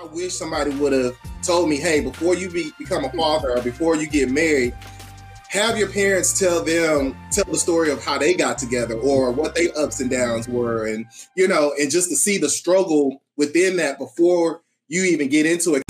I 0.00 0.04
wish 0.12 0.34
somebody 0.34 0.70
would 0.76 0.92
have 0.92 1.16
told 1.42 1.68
me, 1.68 1.76
hey, 1.76 2.00
before 2.00 2.36
you 2.36 2.48
be, 2.48 2.70
become 2.78 3.04
a 3.04 3.10
father 3.10 3.50
or 3.56 3.62
before 3.62 3.96
you 3.96 4.06
get 4.06 4.30
married, 4.30 4.72
have 5.48 5.76
your 5.76 5.90
parents 5.90 6.38
tell 6.38 6.62
them 6.62 7.16
tell 7.32 7.44
the 7.46 7.58
story 7.58 7.90
of 7.90 8.04
how 8.04 8.16
they 8.16 8.32
got 8.32 8.58
together 8.58 8.94
or 8.94 9.32
what 9.32 9.56
their 9.56 9.76
ups 9.76 9.98
and 9.98 10.08
downs 10.08 10.46
were 10.46 10.86
and 10.86 11.06
you 11.36 11.48
know 11.48 11.72
and 11.80 11.90
just 11.90 12.10
to 12.10 12.16
see 12.16 12.38
the 12.38 12.48
struggle 12.48 13.22
within 13.36 13.76
that 13.76 13.98
before 13.98 14.62
you 14.86 15.02
even 15.04 15.26
get 15.28 15.46
into 15.46 15.74
it 15.74 15.82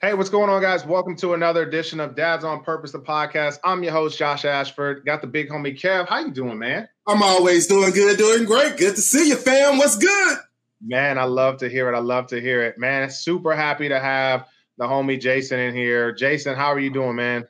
Hey, 0.00 0.14
what's 0.14 0.30
going 0.30 0.48
on, 0.48 0.62
guys? 0.62 0.86
Welcome 0.86 1.16
to 1.16 1.34
another 1.34 1.62
edition 1.62 2.00
of 2.00 2.14
Dads 2.14 2.44
on 2.44 2.62
Purpose, 2.62 2.92
the 2.92 3.00
podcast. 3.00 3.58
I'm 3.64 3.82
your 3.82 3.92
host, 3.92 4.16
Josh 4.16 4.44
Ashford. 4.44 5.04
Got 5.04 5.22
the 5.22 5.26
big 5.26 5.48
homie 5.48 5.78
Kev. 5.78 6.08
How 6.08 6.20
you 6.20 6.30
doing, 6.30 6.58
man? 6.58 6.88
I'm 7.08 7.22
always 7.22 7.66
doing 7.66 7.90
good, 7.92 8.18
doing 8.18 8.44
great. 8.44 8.76
Good 8.76 8.94
to 8.96 9.00
see 9.00 9.30
you, 9.30 9.36
fam. 9.36 9.78
What's 9.78 9.96
good? 9.96 10.38
Man, 10.84 11.18
I 11.18 11.24
love 11.24 11.56
to 11.58 11.68
hear 11.68 11.90
it. 11.90 11.96
I 11.96 12.00
love 12.00 12.26
to 12.28 12.40
hear 12.40 12.62
it. 12.62 12.76
Man, 12.76 13.08
super 13.08 13.56
happy 13.56 13.88
to 13.88 13.98
have 13.98 14.46
the 14.76 14.84
homie 14.84 15.18
Jason 15.18 15.58
in 15.58 15.74
here. 15.74 16.12
Jason, 16.12 16.54
how 16.54 16.66
are 16.66 16.78
you 16.78 16.90
doing, 16.90 17.16
man? 17.16 17.48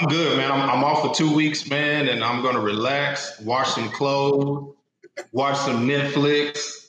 I'm 0.00 0.08
good, 0.08 0.38
man. 0.38 0.50
I'm, 0.50 0.70
I'm 0.70 0.82
off 0.82 1.02
for 1.02 1.14
two 1.14 1.34
weeks, 1.34 1.68
man, 1.68 2.08
and 2.08 2.24
I'm 2.24 2.42
gonna 2.42 2.60
relax, 2.60 3.38
wash 3.40 3.74
some 3.74 3.90
clothes, 3.90 4.74
watch 5.32 5.58
some 5.58 5.86
Netflix, 5.86 6.88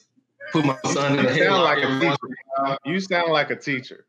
put 0.52 0.64
my 0.64 0.78
son 0.86 1.18
in 1.18 1.26
the 1.26 1.32
head. 1.32 1.52
Like 1.52 1.84
a 1.84 2.00
teacher. 2.00 2.78
You 2.86 2.98
sound 2.98 3.30
like 3.30 3.50
a 3.50 3.56
teacher. 3.56 4.06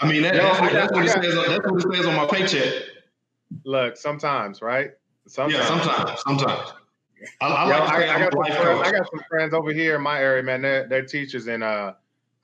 I 0.00 0.08
mean, 0.08 0.22
that, 0.22 0.34
that's, 0.34 0.60
what, 0.60 0.72
that's, 0.72 0.92
what 0.92 1.08
says, 1.08 1.34
that's, 1.46 1.70
what, 1.70 1.84
it 1.84 1.94
says, 1.94 2.06
on 2.06 2.16
my 2.16 2.26
paycheck. 2.26 2.72
Look, 3.64 3.98
sometimes, 3.98 4.62
right? 4.62 4.92
Sometimes. 5.26 5.54
Yeah, 5.54 5.66
sometimes. 5.66 6.20
Sometimes. 6.22 6.72
I, 7.40 7.46
I, 7.46 7.64
Yo, 7.64 7.84
like 7.84 8.08
I, 8.08 8.14
I, 8.14 8.18
got 8.18 8.32
some 8.32 8.44
friends, 8.44 8.80
I 8.82 8.92
got 8.92 9.10
some 9.10 9.20
friends 9.28 9.54
over 9.54 9.72
here 9.72 9.94
in 9.96 10.02
my 10.02 10.20
area, 10.20 10.42
man. 10.42 10.62
They're, 10.62 10.88
they're 10.88 11.04
teachers, 11.04 11.46
and 11.46 11.62
uh, 11.62 11.92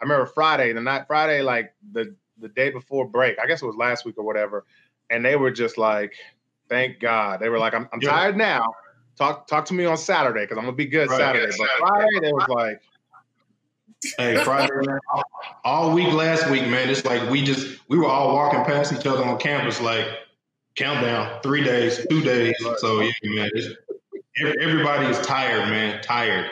I 0.01 0.05
remember 0.05 0.27
Friday, 0.27 0.73
the 0.73 0.81
night 0.81 1.05
Friday, 1.07 1.43
like 1.43 1.75
the 1.93 2.15
the 2.41 2.49
day 2.49 2.71
before 2.71 3.09
break. 3.09 3.39
I 3.41 3.47
guess 3.47 3.61
it 3.61 3.67
was 3.67 3.75
last 3.75 4.05
week 4.05 4.19
or 4.19 4.25
whatever, 4.25 4.65
and 5.11 5.25
they 5.25 5.35
were 5.35 5.51
just 5.51 5.79
like, 5.79 6.15
"Thank 6.69 7.01
God." 7.01 7.41
They 7.41 7.49
were 7.49 7.59
like, 7.59 7.75
"I'm, 7.75 7.89
I'm 7.93 8.01
yeah. 8.01 8.11
tired 8.11 8.37
now. 8.37 8.73
Talk 9.17 9.49
talk 9.49 9.65
to 9.67 9.75
me 9.75 9.85
on 9.85 9.97
Saturday 9.97 10.43
because 10.43 10.59
I'm 10.59 10.65
gonna 10.65 10.77
be 10.77 10.87
good 10.87 11.11
right, 11.11 11.19
Saturday." 11.19 11.53
But 11.59 11.69
Friday, 11.81 12.21
they 12.21 12.33
was 12.33 12.49
like, 12.49 12.81
Hey, 14.17 14.37
Friday, 14.45 14.73
all 15.65 15.93
week 15.93 16.13
last 16.13 16.49
week, 16.49 16.67
man. 16.69 16.89
It's 16.89 17.05
like 17.05 17.29
we 17.29 17.43
just 17.43 17.81
we 17.89 17.99
were 17.99 18.07
all 18.07 18.33
walking 18.33 18.65
past 18.65 18.93
each 18.93 19.07
other 19.07 19.25
on 19.25 19.39
campus, 19.39 19.81
like 19.81 20.07
countdown, 20.79 21.41
three 21.43 21.65
days, 21.65 22.07
two 22.09 22.23
days. 22.23 22.55
So 22.79 23.01
yeah, 23.01 23.11
man, 23.25 23.51
everybody 24.61 25.07
is 25.07 25.19
tired, 25.27 25.69
man, 25.69 26.01
tired. 26.03 26.51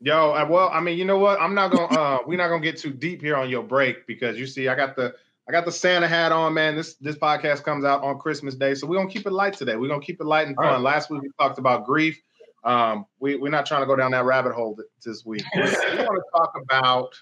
Yo, 0.00 0.32
well, 0.50 0.68
I 0.72 0.80
mean, 0.80 0.98
you 0.98 1.04
know 1.04 1.18
what? 1.18 1.40
I'm 1.40 1.54
not 1.54 1.70
gonna 1.70 1.98
uh 1.98 2.18
we're 2.26 2.36
not 2.36 2.48
gonna 2.48 2.62
get 2.62 2.76
too 2.76 2.90
deep 2.90 3.22
here 3.22 3.36
on 3.36 3.48
your 3.48 3.62
break 3.62 4.06
because 4.06 4.36
you 4.36 4.46
see, 4.46 4.68
I 4.68 4.74
got 4.74 4.96
the 4.96 5.14
I 5.48 5.52
got 5.52 5.64
the 5.64 5.72
Santa 5.72 6.08
hat 6.08 6.32
on, 6.32 6.54
man. 6.54 6.74
This 6.74 6.94
this 6.96 7.16
podcast 7.16 7.62
comes 7.62 7.84
out 7.84 8.02
on 8.02 8.18
Christmas 8.18 8.56
Day, 8.56 8.74
so 8.74 8.86
we're 8.86 8.96
gonna 8.96 9.08
keep 9.08 9.26
it 9.26 9.32
light 9.32 9.54
today. 9.54 9.76
We're 9.76 9.88
gonna 9.88 10.02
keep 10.02 10.20
it 10.20 10.26
light 10.26 10.48
and 10.48 10.56
fun. 10.56 10.66
Right. 10.66 10.80
Last 10.80 11.08
week 11.08 11.22
we 11.22 11.30
talked 11.38 11.58
about 11.58 11.86
grief. 11.86 12.20
Um, 12.64 13.06
we, 13.20 13.36
we're 13.36 13.48
not 13.48 13.64
trying 13.64 13.82
to 13.82 13.86
go 13.86 13.94
down 13.94 14.10
that 14.10 14.24
rabbit 14.24 14.52
hole 14.52 14.76
this 15.04 15.24
week. 15.24 15.44
we 15.54 15.60
want 15.60 15.70
to 15.70 16.22
talk 16.32 16.52
about, 16.60 17.14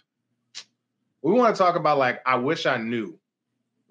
we 1.20 1.32
want 1.32 1.54
to 1.54 1.58
talk 1.58 1.76
about 1.76 1.98
like, 1.98 2.22
I 2.24 2.36
wish 2.36 2.64
I 2.64 2.78
knew, 2.78 3.18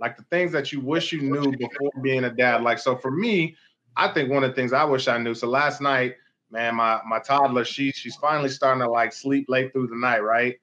like 0.04 0.18
the 0.18 0.24
things 0.24 0.52
that 0.52 0.74
you 0.74 0.82
wish 0.82 1.14
you 1.14 1.22
knew 1.22 1.50
before 1.56 1.90
being 2.02 2.26
a 2.26 2.30
dad. 2.30 2.62
Like, 2.62 2.78
so 2.78 2.98
for 2.98 3.10
me, 3.10 3.56
I 3.96 4.10
think 4.10 4.30
one 4.30 4.44
of 4.44 4.50
the 4.50 4.56
things 4.56 4.74
I 4.74 4.84
wish 4.84 5.08
I 5.08 5.18
knew. 5.18 5.34
So 5.34 5.48
last 5.48 5.80
night, 5.80 6.16
man, 6.52 6.76
my 6.76 7.00
my 7.08 7.20
toddler, 7.20 7.64
she 7.64 7.94
she's 7.94 8.18
finally 8.18 8.50
starting 8.50 8.84
to 8.84 8.90
like 8.90 9.14
sleep 9.14 9.46
late 9.48 9.72
through 9.72 9.88
the 9.88 9.96
night, 9.96 10.20
right? 10.20 10.60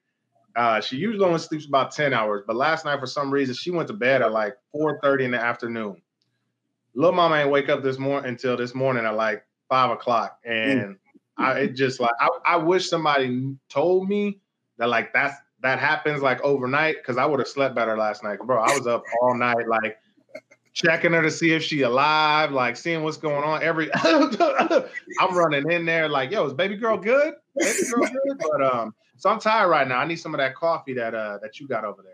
Uh, 0.55 0.79
she 0.79 0.97
usually 0.97 1.25
only 1.25 1.39
sleeps 1.39 1.65
about 1.65 1.91
10 1.91 2.13
hours, 2.13 2.43
but 2.45 2.55
last 2.55 2.85
night 2.85 2.99
for 2.99 3.07
some 3.07 3.31
reason 3.31 3.55
she 3.55 3.71
went 3.71 3.87
to 3.87 3.95
bed 3.95 4.21
at 4.21 4.31
like 4.31 4.55
4:30 4.75 5.23
in 5.23 5.31
the 5.31 5.39
afternoon. 5.39 5.99
Little 6.93 7.15
mama 7.15 7.37
ain't 7.37 7.49
wake 7.49 7.69
up 7.69 7.81
this 7.81 7.97
morning 7.97 8.29
until 8.29 8.55
this 8.55 8.75
morning 8.75 9.05
at 9.05 9.15
like 9.15 9.43
five 9.69 9.89
o'clock, 9.89 10.37
mm. 10.47 10.51
and 10.51 10.97
I 11.35 11.61
it 11.61 11.69
just 11.75 11.99
like 11.99 12.13
I, 12.19 12.29
I 12.45 12.57
wish 12.57 12.87
somebody 12.87 13.55
told 13.69 14.07
me 14.07 14.39
that 14.77 14.89
like 14.89 15.13
that's 15.13 15.35
that 15.61 15.79
happens 15.79 16.21
like 16.21 16.41
overnight 16.41 16.97
because 16.97 17.17
I 17.17 17.25
would 17.25 17.39
have 17.39 17.47
slept 17.47 17.75
better 17.75 17.97
last 17.97 18.23
night, 18.23 18.39
bro. 18.39 18.61
I 18.61 18.77
was 18.77 18.87
up 18.87 19.03
all 19.21 19.35
night 19.35 19.67
like 19.67 19.97
checking 20.73 21.11
her 21.13 21.21
to 21.21 21.31
see 21.31 21.53
if 21.53 21.63
she 21.63 21.81
alive, 21.81 22.51
like 22.51 22.77
seeing 22.77 23.03
what's 23.03 23.17
going 23.17 23.43
on. 23.43 23.61
Every 23.61 23.89
I'm 24.03 25.35
running 25.37 25.69
in 25.71 25.85
there 25.85 26.09
like, 26.09 26.31
yo, 26.31 26.45
is 26.45 26.53
baby 26.53 26.75
girl 26.75 26.97
good? 26.97 27.35
Baby 27.55 27.79
girl 27.91 28.07
good? 28.07 28.37
But 28.39 28.63
um, 28.63 28.95
so 29.17 29.29
I'm 29.29 29.39
tired 29.39 29.69
right 29.69 29.87
now. 29.87 29.99
I 29.99 30.05
need 30.05 30.17
some 30.17 30.33
of 30.33 30.39
that 30.39 30.55
coffee 30.55 30.93
that 30.95 31.13
uh 31.13 31.37
that 31.41 31.59
you 31.59 31.67
got 31.67 31.85
over 31.85 32.01
there. 32.01 32.13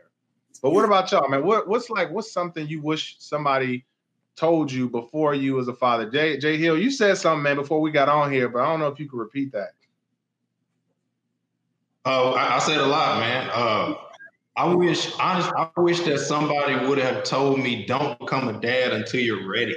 But 0.61 0.71
what 0.71 0.85
about 0.85 1.11
y'all, 1.11 1.29
man? 1.29 1.45
What 1.45 1.67
what's 1.67 1.89
like 1.89 2.11
what's 2.11 2.31
something 2.31 2.67
you 2.67 2.81
wish 2.81 3.15
somebody 3.19 3.85
told 4.35 4.71
you 4.71 4.87
before 4.87 5.33
you 5.33 5.55
was 5.55 5.67
a 5.67 5.73
father. 5.73 6.09
Jay 6.09 6.37
Jay 6.37 6.57
Hill, 6.57 6.77
you 6.77 6.91
said 6.91 7.17
something, 7.17 7.43
man, 7.43 7.55
before 7.55 7.81
we 7.81 7.91
got 7.91 8.09
on 8.09 8.31
here, 8.31 8.49
but 8.49 8.61
I 8.61 8.65
don't 8.65 8.79
know 8.79 8.87
if 8.87 8.99
you 8.99 9.09
could 9.09 9.19
repeat 9.19 9.51
that. 9.53 9.69
Oh, 12.09 12.31
I, 12.31 12.55
I 12.55 12.59
said 12.59 12.77
a 12.77 12.85
lot, 12.85 13.19
man. 13.19 13.49
Uh, 13.53 13.95
I 14.55 14.73
wish, 14.73 15.11
honest, 15.19 15.51
I 15.57 15.69
wish 15.75 15.99
that 16.01 16.19
somebody 16.19 16.87
would 16.87 16.97
have 16.99 17.25
told 17.25 17.59
me, 17.59 17.85
"Don't 17.85 18.17
become 18.17 18.47
a 18.47 18.59
dad 18.61 18.93
until 18.93 19.19
you're 19.19 19.45
ready." 19.45 19.75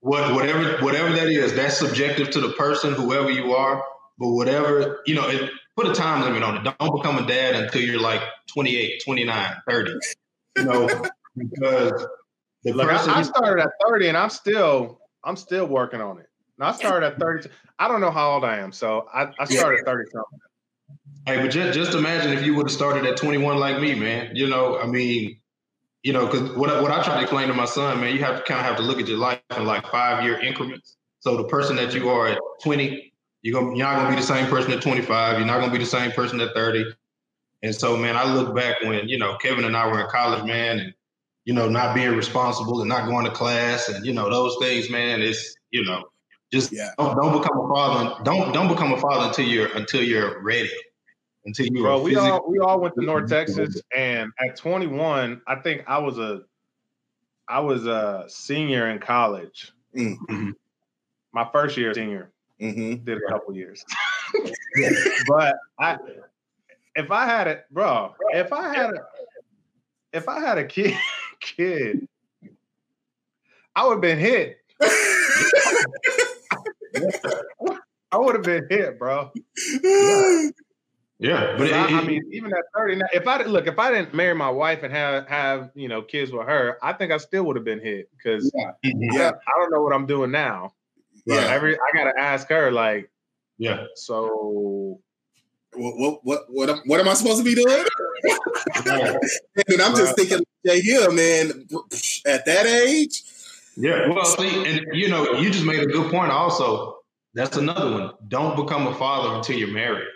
What, 0.00 0.34
whatever, 0.34 0.82
whatever 0.82 1.12
that 1.12 1.28
is, 1.28 1.52
that's 1.52 1.76
subjective 1.76 2.30
to 2.30 2.40
the 2.40 2.52
person, 2.54 2.94
whoever 2.94 3.30
you 3.30 3.52
are. 3.52 3.84
But 4.18 4.28
whatever, 4.28 5.02
you 5.04 5.14
know, 5.14 5.28
it, 5.28 5.50
put 5.76 5.86
a 5.86 5.92
time 5.92 6.22
limit 6.22 6.42
on 6.42 6.56
it. 6.56 6.74
Don't 6.78 6.96
become 6.96 7.22
a 7.22 7.26
dad 7.26 7.56
until 7.56 7.82
you're 7.82 8.00
like 8.00 8.22
28, 8.46 9.02
29, 9.04 9.56
30. 9.68 9.92
You 10.56 10.64
know, 10.64 11.04
because 11.36 12.06
Look, 12.64 12.90
I, 12.90 13.18
I, 13.18 13.22
started 13.22 13.62
at 13.62 13.70
30 13.86 14.08
and 14.08 14.16
I'm 14.16 14.30
still 14.30 15.00
I'm 15.24 15.36
still 15.36 15.66
working 15.66 16.00
on 16.00 16.18
it. 16.18 16.26
Now 16.58 16.68
I 16.68 16.72
started 16.72 17.06
at 17.06 17.18
30. 17.18 17.50
I 17.78 17.88
don't 17.88 18.00
know 18.00 18.10
how 18.10 18.32
old 18.32 18.44
I 18.44 18.58
am, 18.58 18.72
so 18.72 19.06
I, 19.12 19.32
I 19.38 19.44
started 19.44 19.80
at 19.80 19.86
30 19.86 20.10
something. 20.10 20.40
Hey, 21.26 21.36
but 21.36 21.50
just 21.50 21.74
just 21.74 21.94
imagine 21.94 22.32
if 22.32 22.44
you 22.44 22.54
would 22.54 22.66
have 22.66 22.72
started 22.72 23.04
at 23.06 23.16
21 23.16 23.58
like 23.58 23.80
me, 23.80 23.94
man. 23.94 24.34
You 24.34 24.48
know, 24.48 24.78
I 24.78 24.86
mean, 24.86 25.38
you 26.02 26.12
know, 26.12 26.26
because 26.26 26.50
what 26.56 26.82
what 26.82 26.90
I 26.90 27.02
try 27.02 27.16
to 27.16 27.22
explain 27.22 27.48
to 27.48 27.54
my 27.54 27.66
son, 27.66 28.00
man, 28.00 28.14
you 28.14 28.22
have 28.24 28.38
to 28.38 28.42
kind 28.42 28.60
of 28.60 28.66
have 28.66 28.76
to 28.76 28.82
look 28.82 29.00
at 29.00 29.08
your 29.08 29.18
life 29.18 29.40
in 29.56 29.64
like 29.64 29.86
five 29.88 30.24
year 30.24 30.40
increments. 30.40 30.96
So 31.20 31.36
the 31.36 31.44
person 31.44 31.76
that 31.76 31.94
you 31.94 32.08
are 32.08 32.28
at 32.28 32.38
20, 32.62 33.12
you're 33.42 33.60
gonna 33.60 33.76
you're 33.76 33.86
not 33.86 33.96
gonna 33.96 34.10
be 34.10 34.20
the 34.20 34.26
same 34.26 34.46
person 34.46 34.72
at 34.72 34.82
25. 34.82 35.38
You're 35.38 35.46
not 35.46 35.60
gonna 35.60 35.72
be 35.72 35.78
the 35.78 35.86
same 35.86 36.10
person 36.12 36.40
at 36.40 36.54
30. 36.54 36.84
And 37.62 37.74
so, 37.74 37.96
man, 37.96 38.16
I 38.16 38.32
look 38.32 38.54
back 38.54 38.80
when 38.82 39.08
you 39.08 39.18
know 39.18 39.36
Kevin 39.36 39.64
and 39.64 39.76
I 39.76 39.86
were 39.86 40.00
in 40.00 40.08
college, 40.08 40.44
man, 40.44 40.78
and 40.78 40.94
you 41.44 41.54
know, 41.54 41.68
not 41.68 41.94
being 41.94 42.16
responsible 42.16 42.80
and 42.80 42.88
not 42.88 43.08
going 43.08 43.24
to 43.24 43.30
class 43.30 43.88
and 43.88 44.04
you 44.04 44.12
know 44.12 44.30
those 44.30 44.56
things, 44.60 44.88
man. 44.90 45.20
It's 45.20 45.54
you 45.70 45.84
know, 45.84 46.04
just 46.52 46.72
yeah. 46.72 46.90
don't, 46.98 47.16
don't 47.16 47.40
become 47.40 47.58
a 47.58 47.68
father. 47.68 48.24
Don't 48.24 48.52
don't 48.52 48.68
become 48.68 48.92
a 48.92 48.98
father 48.98 49.28
until 49.28 49.46
you're 49.46 49.74
until 49.76 50.02
you're 50.02 50.42
ready. 50.42 50.70
Until 51.44 51.66
you. 51.66 51.82
Bro, 51.82 52.02
we 52.02 52.16
all 52.16 52.44
we 52.48 52.58
all 52.58 52.80
went 52.80 52.94
to 52.96 53.02
North 53.02 53.28
Texas, 53.28 53.80
and 53.96 54.30
at 54.38 54.56
21, 54.56 55.40
I 55.46 55.56
think 55.56 55.84
I 55.86 55.98
was 55.98 56.18
a 56.18 56.42
I 57.48 57.60
was 57.60 57.86
a 57.86 58.24
senior 58.28 58.90
in 58.90 58.98
college. 58.98 59.72
Mm-hmm. 59.96 60.50
My 61.32 61.48
first 61.52 61.76
year 61.76 61.94
senior. 61.94 62.30
Mm-hmm. 62.60 63.04
Did 63.04 63.16
a 63.16 63.30
couple 63.30 63.54
years, 63.54 63.82
but 65.26 65.56
I 65.78 65.96
if 66.94 67.10
I 67.10 67.24
had 67.24 67.48
it, 67.48 67.64
bro, 67.70 68.14
if 68.34 68.52
I 68.52 68.74
had 68.74 68.90
a 68.90 69.06
if 70.12 70.28
I 70.28 70.40
had 70.40 70.58
a 70.58 70.64
kid 70.64 70.94
kid, 71.40 72.06
I 73.74 73.86
would 73.86 73.94
have 73.94 74.00
been 74.02 74.18
hit. 74.18 74.58
I 78.12 78.18
would 78.18 78.34
have 78.34 78.44
been 78.44 78.66
hit, 78.68 78.98
bro. 78.98 79.30
Yeah, 79.82 80.50
yeah 81.20 81.54
but 81.56 81.68
it, 81.68 81.72
I, 81.74 82.00
I, 82.00 82.04
mean, 82.04 82.22
even 82.32 82.52
at 82.52 82.64
thirty, 82.74 83.00
if 83.12 83.26
I 83.26 83.42
look, 83.44 83.66
if 83.66 83.78
I 83.78 83.92
didn't 83.92 84.14
marry 84.14 84.34
my 84.34 84.50
wife 84.50 84.82
and 84.82 84.92
have 84.92 85.28
have 85.28 85.70
you 85.74 85.88
know 85.88 86.02
kids 86.02 86.32
with 86.32 86.46
her, 86.46 86.78
I 86.82 86.92
think 86.92 87.12
I 87.12 87.18
still 87.18 87.44
would 87.44 87.56
have 87.56 87.64
been 87.64 87.80
hit 87.80 88.10
because 88.16 88.50
yeah. 88.54 88.72
Mm-hmm. 88.84 89.16
yeah. 89.16 89.30
I 89.30 89.60
don't 89.60 89.70
know 89.70 89.82
what 89.82 89.92
I'm 89.92 90.06
doing 90.06 90.30
now. 90.30 90.72
Yeah, 91.26 91.40
every 91.40 91.76
I 91.76 91.96
gotta 91.96 92.18
ask 92.18 92.48
her 92.48 92.70
like, 92.72 93.10
yeah. 93.58 93.84
So 93.94 95.00
what 95.74 96.24
what 96.24 96.44
what 96.48 96.80
what 96.86 97.00
am 97.00 97.08
I 97.08 97.14
supposed 97.14 97.38
to 97.38 97.44
be 97.44 97.54
doing? 97.54 97.84
and 98.86 99.80
I'm 99.80 99.94
just 99.94 100.16
thinking, 100.16 100.40
Jay 100.66 100.80
Hill, 100.80 101.12
man, 101.12 101.68
at 102.26 102.44
that 102.46 102.66
age. 102.66 103.22
Yeah, 103.76 104.08
well, 104.08 104.24
see, 104.24 104.64
and 104.66 104.86
you 104.92 105.08
know, 105.08 105.34
you 105.34 105.50
just 105.50 105.64
made 105.64 105.80
a 105.80 105.86
good 105.86 106.10
point. 106.10 106.32
Also, 106.32 106.98
that's 107.34 107.56
another 107.56 107.92
one. 107.92 108.10
Don't 108.28 108.56
become 108.56 108.86
a 108.86 108.94
father 108.94 109.36
until 109.36 109.56
you're 109.56 109.68
married. 109.68 110.08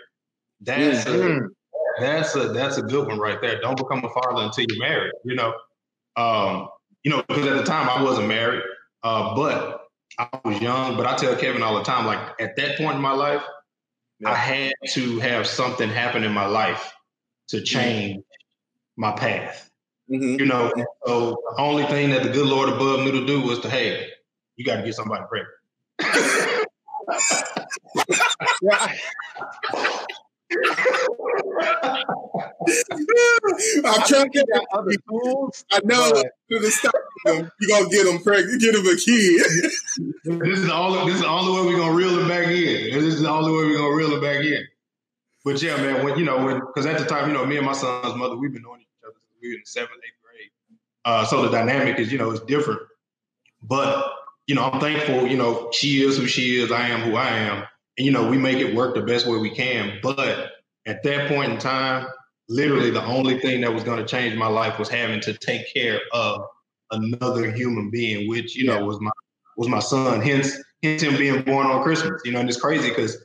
That's 0.61 1.05
mm-hmm. 1.05 1.45
a, 1.45 1.47
that's 1.99 2.35
a 2.35 2.49
that's 2.49 2.77
a 2.77 2.81
good 2.81 3.07
one 3.07 3.19
right 3.19 3.39
there. 3.41 3.59
Don't 3.61 3.77
become 3.77 4.03
a 4.03 4.09
father 4.09 4.43
until 4.43 4.65
you're 4.69 4.79
married. 4.79 5.13
You 5.23 5.35
know, 5.35 5.53
um, 6.15 6.69
you 7.03 7.11
know, 7.11 7.23
because 7.27 7.47
at 7.47 7.55
the 7.55 7.63
time 7.63 7.89
I 7.89 8.01
wasn't 8.01 8.27
married, 8.27 8.63
uh, 9.03 9.35
but 9.35 9.81
I 10.17 10.27
was 10.43 10.61
young, 10.61 10.97
but 10.97 11.05
I 11.05 11.15
tell 11.15 11.35
Kevin 11.35 11.61
all 11.61 11.75
the 11.75 11.83
time, 11.83 12.05
like 12.05 12.19
at 12.39 12.55
that 12.55 12.77
point 12.77 12.95
in 12.95 13.01
my 13.01 13.11
life, 13.11 13.43
yeah. 14.19 14.31
I 14.31 14.35
had 14.35 14.73
to 14.91 15.19
have 15.19 15.47
something 15.47 15.89
happen 15.89 16.23
in 16.23 16.31
my 16.31 16.45
life 16.45 16.93
to 17.49 17.57
mm-hmm. 17.57 17.65
change 17.65 18.17
mm-hmm. 18.17 19.01
my 19.01 19.11
path. 19.11 19.69
Mm-hmm. 20.11 20.39
You 20.39 20.45
know, 20.45 20.71
so 21.05 21.41
the 21.55 21.61
only 21.61 21.83
thing 21.85 22.11
that 22.11 22.23
the 22.23 22.29
good 22.29 22.45
Lord 22.45 22.69
above 22.69 23.01
knew 23.01 23.11
to 23.11 23.25
do 23.25 23.41
was 23.41 23.59
to, 23.59 23.69
hey, 23.69 24.07
you 24.55 24.63
got 24.63 24.77
to 24.77 24.83
get 24.83 24.93
somebody 24.93 25.23
pregnant. 25.29 25.51
I'm 33.85 34.07
trying 34.07 34.31
to 34.31 34.31
get 34.31 34.47
other 34.73 34.91
tools. 35.07 35.63
I 35.71 35.79
know 35.83 36.23
to 36.51 36.59
the 36.59 36.71
stop 36.71 36.93
them, 37.25 37.51
you 37.59 37.67
gonna 37.67 37.89
get 37.89 38.05
them 38.05 38.21
pregnant, 38.21 38.61
get 38.61 38.73
them 38.73 38.85
a 38.85 38.95
kid. 38.95 39.41
this 40.23 40.59
is 40.59 40.69
all. 40.69 41.05
This 41.05 41.15
is 41.15 41.21
the 41.21 41.27
only 41.27 41.59
way 41.59 41.67
we're 41.67 41.79
gonna 41.79 41.93
reel 41.93 42.19
it 42.19 42.27
back 42.27 42.47
in. 42.47 42.93
This 42.93 43.15
is 43.15 43.21
the 43.21 43.29
only 43.29 43.51
way 43.51 43.69
we're 43.69 43.77
gonna 43.77 43.95
reel 43.95 44.13
it 44.13 44.21
back 44.21 44.43
in. 44.43 44.65
But 45.43 45.61
yeah, 45.61 45.77
man, 45.77 46.03
when 46.03 46.17
you 46.17 46.25
know, 46.25 46.59
because 46.59 46.85
at 46.85 46.97
the 46.97 47.05
time, 47.05 47.27
you 47.27 47.33
know, 47.33 47.45
me 47.45 47.57
and 47.57 47.65
my 47.65 47.73
son's 47.73 48.15
mother, 48.15 48.35
we've 48.35 48.53
been 48.53 48.63
knowing 48.63 48.81
each 48.81 48.87
other 49.03 49.13
since 49.13 49.31
we 49.41 49.49
were 49.49 49.55
in 49.55 49.61
the 49.61 49.69
seventh, 49.69 50.01
eighth 50.03 50.21
grade. 50.23 50.51
Uh, 51.05 51.25
so 51.25 51.43
the 51.43 51.49
dynamic 51.49 51.99
is, 51.99 52.11
you 52.11 52.17
know, 52.17 52.31
it's 52.31 52.43
different. 52.45 52.81
But 53.61 54.11
you 54.47 54.55
know, 54.55 54.63
I'm 54.63 54.79
thankful. 54.79 55.27
You 55.27 55.37
know, 55.37 55.69
she 55.71 56.03
is 56.03 56.17
who 56.17 56.27
she 56.27 56.61
is. 56.61 56.71
I 56.71 56.87
am 56.87 57.01
who 57.01 57.15
I 57.15 57.27
am. 57.27 57.63
And 57.97 58.05
you 58.05 58.11
know, 58.11 58.27
we 58.27 58.37
make 58.37 58.57
it 58.57 58.75
work 58.75 58.95
the 58.95 59.01
best 59.01 59.25
way 59.25 59.37
we 59.37 59.49
can. 59.49 59.99
But 60.01 60.51
at 60.85 61.03
that 61.03 61.29
point 61.29 61.51
in 61.51 61.57
time, 61.57 62.07
literally 62.49 62.91
the 62.91 63.03
only 63.03 63.39
thing 63.39 63.61
that 63.61 63.73
was 63.73 63.83
going 63.83 63.99
to 63.99 64.05
change 64.05 64.35
my 64.35 64.47
life 64.47 64.77
was 64.77 64.89
having 64.89 65.19
to 65.21 65.33
take 65.33 65.73
care 65.73 65.99
of 66.13 66.41
another 66.91 67.51
human 67.51 67.89
being, 67.89 68.27
which 68.27 68.55
you 68.55 68.65
know 68.65 68.83
was 68.85 68.99
my 68.99 69.11
was 69.57 69.67
my 69.67 69.79
son. 69.79 70.21
Hence, 70.21 70.57
hence 70.83 71.01
him 71.01 71.17
being 71.17 71.41
born 71.43 71.67
on 71.67 71.83
Christmas. 71.83 72.21
You 72.25 72.33
know, 72.33 72.39
and 72.39 72.49
it's 72.49 72.59
crazy 72.59 72.89
because 72.89 73.23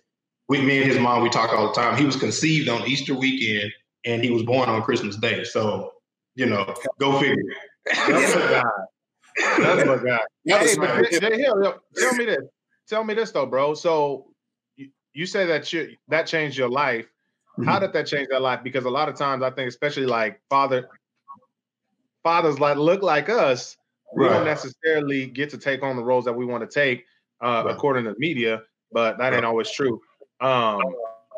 we, 0.49 0.61
me 0.61 0.79
and 0.79 0.91
his 0.91 0.99
mom, 0.99 1.23
we 1.23 1.31
talk 1.31 1.53
all 1.53 1.69
the 1.69 1.75
time. 1.75 1.97
He 1.97 2.05
was 2.05 2.17
conceived 2.17 2.69
on 2.69 2.87
Easter 2.87 3.15
weekend, 3.15 3.73
and 4.05 4.23
he 4.23 4.31
was 4.31 4.43
born 4.43 4.69
on 4.69 4.83
Christmas 4.83 5.17
Day. 5.17 5.45
So, 5.45 5.93
you 6.35 6.47
know, 6.47 6.75
go 6.99 7.19
figure. 7.21 7.43
That's 7.87 8.35
my 8.35 8.51
guy. 8.51 8.63
That's 9.59 9.89
my 9.89 9.97
guy. 9.97 10.19
Hey, 10.45 10.77
but 10.77 11.11
Jay 11.21 11.43
Hill, 11.43 11.81
tell 11.97 12.15
me 12.15 12.25
this. 12.25 12.45
Tell 12.89 13.05
me 13.05 13.15
this 13.15 13.31
though, 13.31 13.47
bro. 13.47 13.75
So 13.75 14.30
you, 15.13 15.27
say 15.27 15.47
that 15.47 15.73
you 15.73 15.97
that 16.09 16.27
changed 16.27 16.57
your 16.57 16.69
life. 16.69 17.07
Mm-hmm. 17.53 17.65
How 17.65 17.79
did 17.79 17.93
that 17.93 18.07
change 18.07 18.29
that 18.31 18.43
life? 18.43 18.61
Because 18.63 18.85
a 18.85 18.91
lot 18.91 19.09
of 19.09 19.17
times 19.17 19.43
I 19.43 19.51
think, 19.51 19.69
especially 19.69 20.07
like 20.07 20.41
father, 20.49 20.89
fathers 22.23 22.59
like 22.61 22.77
look 22.77 23.03
like 23.03 23.29
us, 23.29 23.77
we 24.17 24.25
don't 24.25 24.45
necessarily 24.45 25.27
get 25.27 25.51
to 25.51 25.59
take 25.59 25.83
on 25.83 25.97
the 25.97 26.03
roles 26.03 26.25
that 26.25 26.33
we 26.33 26.45
want 26.45 26.69
to 26.69 26.73
take, 26.73 27.05
uh, 27.41 27.63
right. 27.65 27.75
according 27.75 28.05
to 28.05 28.11
the 28.11 28.19
media, 28.19 28.63
but 28.93 29.19
that 29.19 29.33
ain't 29.35 29.45
always 29.45 29.71
true. 29.71 30.01
Um, 30.41 30.81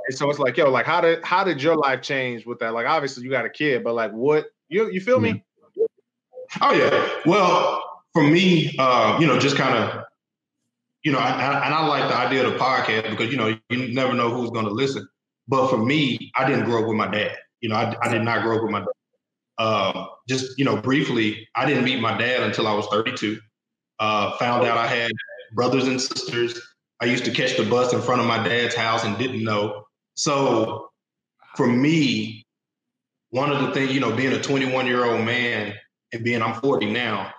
and 0.07 0.17
so 0.17 0.31
it's 0.31 0.39
like, 0.39 0.57
yo, 0.57 0.71
like 0.71 0.87
how 0.87 1.01
did 1.01 1.25
how 1.25 1.45
did 1.45 1.63
your 1.63 1.77
life 1.77 2.03
change 2.03 2.47
with 2.47 2.59
that? 2.61 2.73
Like 2.73 2.87
obviously 2.87 3.25
you 3.25 3.31
got 3.31 3.45
a 3.45 3.51
kid, 3.51 3.85
but 3.85 3.95
like 3.95 4.13
what 4.13 4.47
you 4.69 4.91
you 4.91 5.01
feel 5.01 5.19
mm-hmm. 5.19 5.35
me? 5.35 5.45
Oh 6.61 6.73
yeah. 6.73 7.09
Well, 7.25 7.83
for 8.13 8.23
me, 8.23 8.75
uh, 8.79 9.17
you 9.19 9.27
know, 9.27 9.39
just 9.39 9.57
kind 9.57 9.75
of, 9.75 10.05
you 11.05 11.13
know, 11.13 11.19
I, 11.19 11.31
I, 11.31 11.67
and 11.67 11.75
I 11.75 11.87
like 11.87 12.09
the 12.09 12.17
idea 12.17 12.47
of 12.47 12.53
the 12.53 12.59
podcast 12.59 13.11
because 13.11 13.31
you 13.31 13.37
know 13.37 13.57
you 13.71 13.93
never 13.93 14.15
know 14.15 14.31
who's 14.31 14.51
going 14.51 14.67
to 14.67 14.71
listen. 14.71 15.07
But 15.49 15.69
for 15.69 15.79
me, 15.79 16.31
I 16.37 16.49
didn't 16.49 16.65
grow 16.65 16.83
up 16.83 16.89
with 16.89 16.97
my 16.97 17.09
dad. 17.11 17.37
You 17.61 17.69
know, 17.69 17.77
I, 17.77 17.95
I 18.03 18.09
did 18.09 18.23
not 18.23 18.43
grow 18.43 18.57
up 18.57 18.63
with 18.63 18.71
my 18.73 18.81
dad. 18.81 18.89
Uh, 19.59 20.07
just, 20.29 20.59
you 20.59 20.65
know, 20.65 20.77
briefly, 20.77 21.47
I 21.55 21.67
didn't 21.67 21.85
meet 21.85 22.01
my 22.01 22.17
dad 22.17 22.43
until 22.43 22.67
I 22.67 22.75
was 22.75 22.87
32. 22.87 23.39
Uh, 23.99 24.37
found 24.39 24.67
out 24.67 24.79
I 24.79 24.87
had 24.87 25.11
brothers 25.53 25.87
and 25.87 26.01
sisters. 26.01 26.61
I 27.01 27.07
used 27.07 27.25
to 27.25 27.31
catch 27.31 27.57
the 27.57 27.65
bus 27.65 27.93
in 27.93 28.01
front 28.01 28.21
of 28.21 28.27
my 28.27 28.43
dad's 28.43 28.75
house 28.75 29.05
and 29.05 29.19
didn't 29.19 29.45
know. 29.45 29.85
So 30.15 30.91
for 31.57 31.67
me, 31.67 32.47
one 33.31 33.53
of 33.53 33.61
the 33.61 33.73
things, 33.73 33.93
you 33.93 34.01
know, 34.01 34.15
being 34.15 34.33
a 34.33 34.41
21 34.41 34.87
year 34.87 35.05
old 35.05 35.25
man 35.25 35.75
and 36.13 36.25
being, 36.25 36.43
I'm 36.43 36.61
40 36.61 36.87
now, 36.91 37.33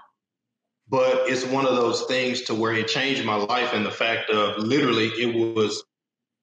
but 0.90 1.30
it's 1.30 1.46
one 1.46 1.66
of 1.66 1.76
those 1.76 2.04
things 2.06 2.42
to 2.44 2.56
where 2.56 2.74
it 2.74 2.88
changed 2.88 3.26
my 3.26 3.36
life 3.36 3.74
and 3.74 3.86
the 3.86 3.92
fact 3.92 4.30
of 4.30 4.58
literally 4.58 5.08
it 5.08 5.56
was, 5.56 5.84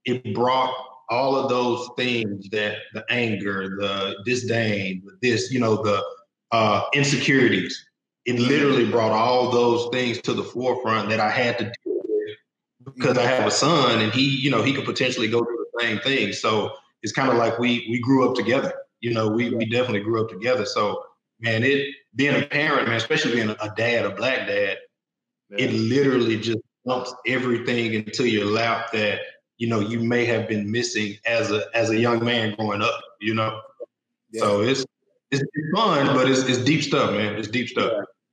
it 0.04 0.34
brought 0.34 0.74
all 1.08 1.36
of 1.36 1.48
those 1.48 1.88
things 1.96 2.48
that 2.50 2.76
the 2.94 3.04
anger, 3.10 3.76
the 3.78 4.16
disdain, 4.24 5.02
this, 5.22 5.50
you 5.50 5.60
know, 5.60 5.82
the 5.82 6.02
uh, 6.52 6.84
insecurities, 6.94 7.84
it 8.26 8.38
literally 8.38 8.88
brought 8.90 9.12
all 9.12 9.50
those 9.50 9.88
things 9.92 10.20
to 10.22 10.32
the 10.32 10.44
forefront 10.44 11.08
that 11.08 11.20
I 11.20 11.30
had 11.30 11.58
to 11.58 11.64
deal 11.64 12.02
with 12.04 12.94
because 12.94 13.18
I 13.18 13.22
have 13.22 13.46
a 13.46 13.50
son 13.50 14.00
and 14.00 14.12
he, 14.12 14.22
you 14.22 14.50
know, 14.50 14.62
he 14.62 14.72
could 14.72 14.84
potentially 14.84 15.28
go 15.28 15.40
through 15.40 15.66
the 15.72 15.82
same 15.82 15.98
thing. 16.00 16.32
So 16.32 16.72
it's 17.02 17.12
kind 17.12 17.30
of 17.30 17.36
like 17.36 17.58
we 17.58 17.86
we 17.90 18.00
grew 18.00 18.28
up 18.28 18.34
together. 18.34 18.72
You 19.00 19.12
know, 19.12 19.28
we 19.28 19.54
we 19.54 19.64
definitely 19.64 20.00
grew 20.00 20.22
up 20.22 20.28
together. 20.28 20.66
So 20.66 21.02
man, 21.40 21.62
it 21.62 21.94
being 22.14 22.40
a 22.40 22.46
parent, 22.46 22.88
man, 22.88 22.96
especially 22.96 23.34
being 23.34 23.50
a 23.50 23.72
dad, 23.76 24.04
a 24.04 24.10
black 24.10 24.46
dad, 24.46 24.78
it 25.50 25.72
literally 25.72 26.38
just 26.38 26.58
dumps 26.86 27.12
everything 27.26 27.94
into 27.94 28.28
your 28.28 28.46
lap 28.46 28.92
that 28.92 29.20
you 29.58 29.68
know 29.68 29.80
you 29.80 30.00
may 30.00 30.24
have 30.24 30.48
been 30.48 30.70
missing 30.70 31.16
as 31.26 31.50
a 31.50 31.64
as 31.74 31.90
a 31.90 31.98
young 31.98 32.24
man 32.24 32.54
growing 32.54 32.82
up. 32.82 33.00
You 33.20 33.34
know, 33.34 33.60
yeah. 34.30 34.40
so 34.40 34.62
it's 34.62 34.84
it's 35.30 35.42
fun, 35.74 36.06
but 36.14 36.30
it's 36.30 36.40
it's 36.48 36.58
deep 36.58 36.82
stuff, 36.82 37.12
man. 37.12 37.36
It's 37.36 37.48
deep 37.48 37.68
stuff. 37.68 37.92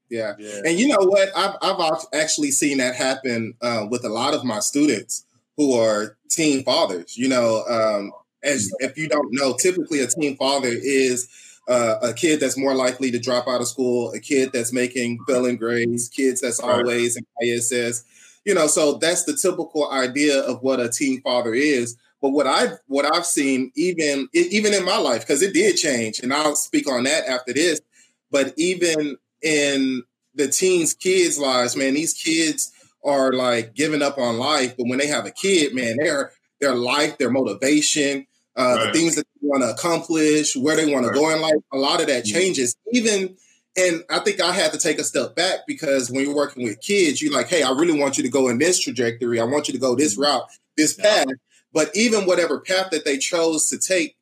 Yeah. 0.09 0.33
yeah. 0.37 0.49
yeah. 0.49 0.61
And 0.65 0.79
you 0.79 0.87
know 0.87 1.05
what? 1.05 1.29
I've, 1.35 1.55
I've 1.61 2.05
actually 2.13 2.51
seen 2.51 2.77
that 2.77 2.95
happen 2.95 3.55
uh, 3.61 3.87
with 3.89 4.05
a 4.05 4.09
lot 4.09 4.33
of 4.33 4.43
my 4.45 4.59
students 4.59 5.25
who 5.57 5.73
are 5.73 6.17
teen 6.29 6.63
fathers. 6.63 7.17
You 7.17 7.27
know, 7.27 7.63
um, 7.69 8.11
as 8.43 8.71
if 8.79 8.97
you 8.97 9.09
don't 9.09 9.29
know, 9.31 9.55
typically 9.59 9.99
a 9.99 10.07
teen 10.07 10.37
father 10.37 10.69
is 10.69 11.27
uh, 11.67 11.97
a 12.01 12.13
kid 12.13 12.39
that's 12.39 12.57
more 12.57 12.73
likely 12.73 13.11
to 13.11 13.19
drop 13.19 13.47
out 13.47 13.61
of 13.61 13.67
school, 13.67 14.11
a 14.13 14.19
kid 14.19 14.51
that's 14.53 14.71
making 14.71 15.19
failing 15.27 15.57
grades, 15.57 16.07
kids 16.09 16.41
that's 16.41 16.59
always 16.59 17.17
in 17.17 17.25
ISS 17.41 18.03
you 18.47 18.53
know, 18.53 18.67
so 18.67 18.93
that's 18.93 19.25
the 19.25 19.35
typical 19.35 19.91
idea 19.91 20.39
of 20.39 20.61
what 20.63 20.79
a 20.79 20.87
teen 20.87 21.21
father 21.21 21.53
is. 21.53 21.97
But 22.21 22.29
what 22.29 22.47
I've 22.47 22.79
what 22.87 23.03
I've 23.13 23.25
seen, 23.25 23.73
even 23.75 24.29
even 24.31 24.73
in 24.73 24.85
my 24.85 24.97
life, 24.97 25.19
because 25.19 25.41
it 25.41 25.53
did 25.53 25.75
change, 25.75 26.19
and 26.19 26.33
I'll 26.33 26.55
speak 26.55 26.89
on 26.89 27.03
that 27.03 27.27
after 27.27 27.51
this. 27.51 27.81
But 28.31 28.53
even 28.55 29.17
in 29.41 30.03
the 30.33 30.47
teens' 30.47 30.93
kids' 30.93 31.37
lives, 31.37 31.75
man, 31.75 31.93
these 31.93 32.13
kids 32.13 32.71
are 33.03 33.33
like 33.33 33.73
giving 33.73 34.01
up 34.01 34.17
on 34.17 34.37
life. 34.39 34.77
But 34.77 34.87
when 34.87 34.97
they 34.97 35.07
have 35.07 35.25
a 35.25 35.31
kid, 35.31 35.75
man, 35.75 35.97
their 35.97 36.31
their 36.61 36.73
life, 36.73 37.17
their 37.17 37.29
motivation, 37.29 38.25
uh, 38.57 38.63
right. 38.63 38.85
the 38.85 38.99
things 38.99 39.15
that 39.15 39.25
they 39.25 39.47
want 39.47 39.63
to 39.63 39.69
accomplish, 39.69 40.55
where 40.55 40.75
they 40.75 40.91
want 40.91 41.05
right. 41.05 41.13
to 41.13 41.19
go 41.19 41.29
in 41.29 41.41
life, 41.41 41.53
a 41.71 41.77
lot 41.77 42.01
of 42.01 42.07
that 42.07 42.23
mm-hmm. 42.23 42.37
changes. 42.37 42.75
Even 42.91 43.35
and 43.77 44.03
I 44.09 44.19
think 44.19 44.41
I 44.41 44.51
had 44.53 44.71
to 44.73 44.79
take 44.79 44.97
a 44.97 45.03
step 45.03 45.35
back 45.35 45.59
because 45.67 46.09
when 46.09 46.25
you're 46.25 46.35
working 46.35 46.63
with 46.63 46.81
kids, 46.81 47.21
you're 47.21 47.31
like, 47.31 47.47
hey, 47.47 47.61
I 47.61 47.69
really 47.69 47.97
want 47.97 48.17
you 48.17 48.23
to 48.23 48.29
go 48.29 48.47
in 48.47 48.57
this 48.57 48.79
trajectory. 48.79 49.39
I 49.39 49.43
want 49.43 49.67
you 49.67 49.73
to 49.73 49.79
go 49.79 49.95
this 49.95 50.13
mm-hmm. 50.13 50.23
route, 50.23 50.49
this 50.75 50.93
path. 50.93 51.27
But 51.73 51.91
even 51.95 52.25
whatever 52.25 52.59
path 52.59 52.89
that 52.89 53.05
they 53.05 53.19
chose 53.19 53.69
to 53.69 53.77
take, 53.77 54.15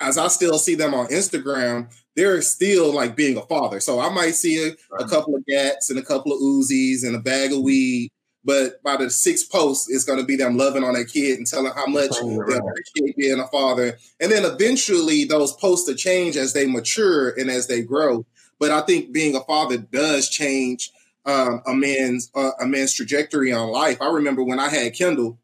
as 0.00 0.16
I 0.16 0.28
still 0.28 0.58
see 0.58 0.76
them 0.76 0.94
on 0.94 1.08
Instagram, 1.08 1.92
they're 2.14 2.40
still 2.42 2.94
like 2.94 3.16
being 3.16 3.36
a 3.36 3.42
father. 3.42 3.80
So 3.80 3.98
I 3.98 4.10
might 4.10 4.34
see 4.34 4.68
a, 4.68 5.02
a 5.02 5.08
couple 5.08 5.34
of 5.34 5.44
gats 5.46 5.90
and 5.90 5.98
a 5.98 6.02
couple 6.02 6.32
of 6.32 6.38
Uzis 6.38 7.04
and 7.04 7.16
a 7.16 7.20
bag 7.20 7.52
of 7.52 7.62
weed. 7.62 8.10
But 8.44 8.82
by 8.82 8.96
the 8.96 9.08
sixth 9.08 9.50
post, 9.50 9.88
it's 9.90 10.04
going 10.04 10.18
to 10.18 10.24
be 10.24 10.36
them 10.36 10.58
loving 10.58 10.84
on 10.84 10.94
their 10.94 11.06
kid 11.06 11.38
and 11.38 11.46
telling 11.46 11.72
how 11.72 11.86
much 11.86 12.10
they 12.20 12.56
appreciate 12.56 13.16
being 13.16 13.40
a 13.40 13.48
father. 13.48 13.98
And 14.20 14.30
then 14.30 14.44
eventually, 14.44 15.24
those 15.24 15.52
posts 15.54 15.88
will 15.88 15.94
change 15.94 16.36
as 16.36 16.52
they 16.52 16.66
mature 16.66 17.30
and 17.30 17.50
as 17.50 17.66
they 17.66 17.82
grow. 17.82 18.26
But 18.58 18.70
I 18.70 18.82
think 18.82 19.12
being 19.12 19.34
a 19.34 19.40
father 19.40 19.78
does 19.78 20.28
change 20.28 20.90
um, 21.24 21.62
a 21.66 21.74
man's 21.74 22.30
uh, 22.34 22.50
a 22.60 22.66
man's 22.66 22.92
trajectory 22.92 23.52
on 23.52 23.70
life. 23.70 24.00
I 24.00 24.10
remember 24.10 24.44
when 24.44 24.60
I 24.60 24.68
had 24.68 24.94
Kendall. 24.94 25.38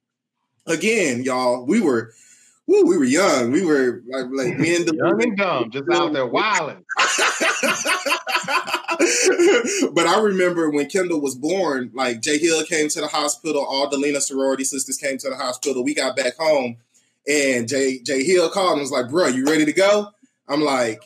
Again, 0.66 1.23
y'all, 1.23 1.64
we 1.64 1.80
were 1.80 2.12
woo, 2.71 2.87
we 2.87 2.97
were 2.97 3.05
young. 3.05 3.50
We 3.50 3.65
were 3.65 4.03
like, 4.07 4.27
like 4.33 4.59
me 4.59 4.77
and 4.77 4.87
the 4.87 4.95
young 4.95 5.23
and 5.23 5.37
dumb, 5.37 5.71
just 5.71 5.91
out 5.93 6.12
there 6.12 6.27
wilding. 6.27 6.85
but 9.93 10.07
I 10.07 10.21
remember 10.21 10.71
when 10.71 10.89
Kendall 10.89 11.21
was 11.21 11.35
born, 11.35 11.91
like 11.95 12.23
Jay 12.23 12.39
Hill 12.39 12.65
came 12.65 12.89
to 12.91 13.00
the 13.00 13.09
hospital, 13.09 13.65
all 13.65 13.89
the 13.89 13.99
Lena 13.99 14.21
sorority 14.21 14.65
sisters 14.65 14.97
came 14.97 15.19
to 15.19 15.29
the 15.29 15.37
hospital. 15.37 15.83
We 15.83 15.95
got 15.95 16.17
back 16.17 16.37
home, 16.39 16.77
and 17.29 17.69
Jay 17.69 17.99
Jay 17.99 18.23
Hill 18.23 18.49
called 18.50 18.73
and 18.73 18.81
was 18.81 18.93
like, 18.93 19.11
"Bro, 19.11 19.29
you 19.29 19.45
ready 19.45 19.65
to 19.65 19.73
go?" 19.73 20.09
I'm 20.49 20.62
like, 20.62 21.03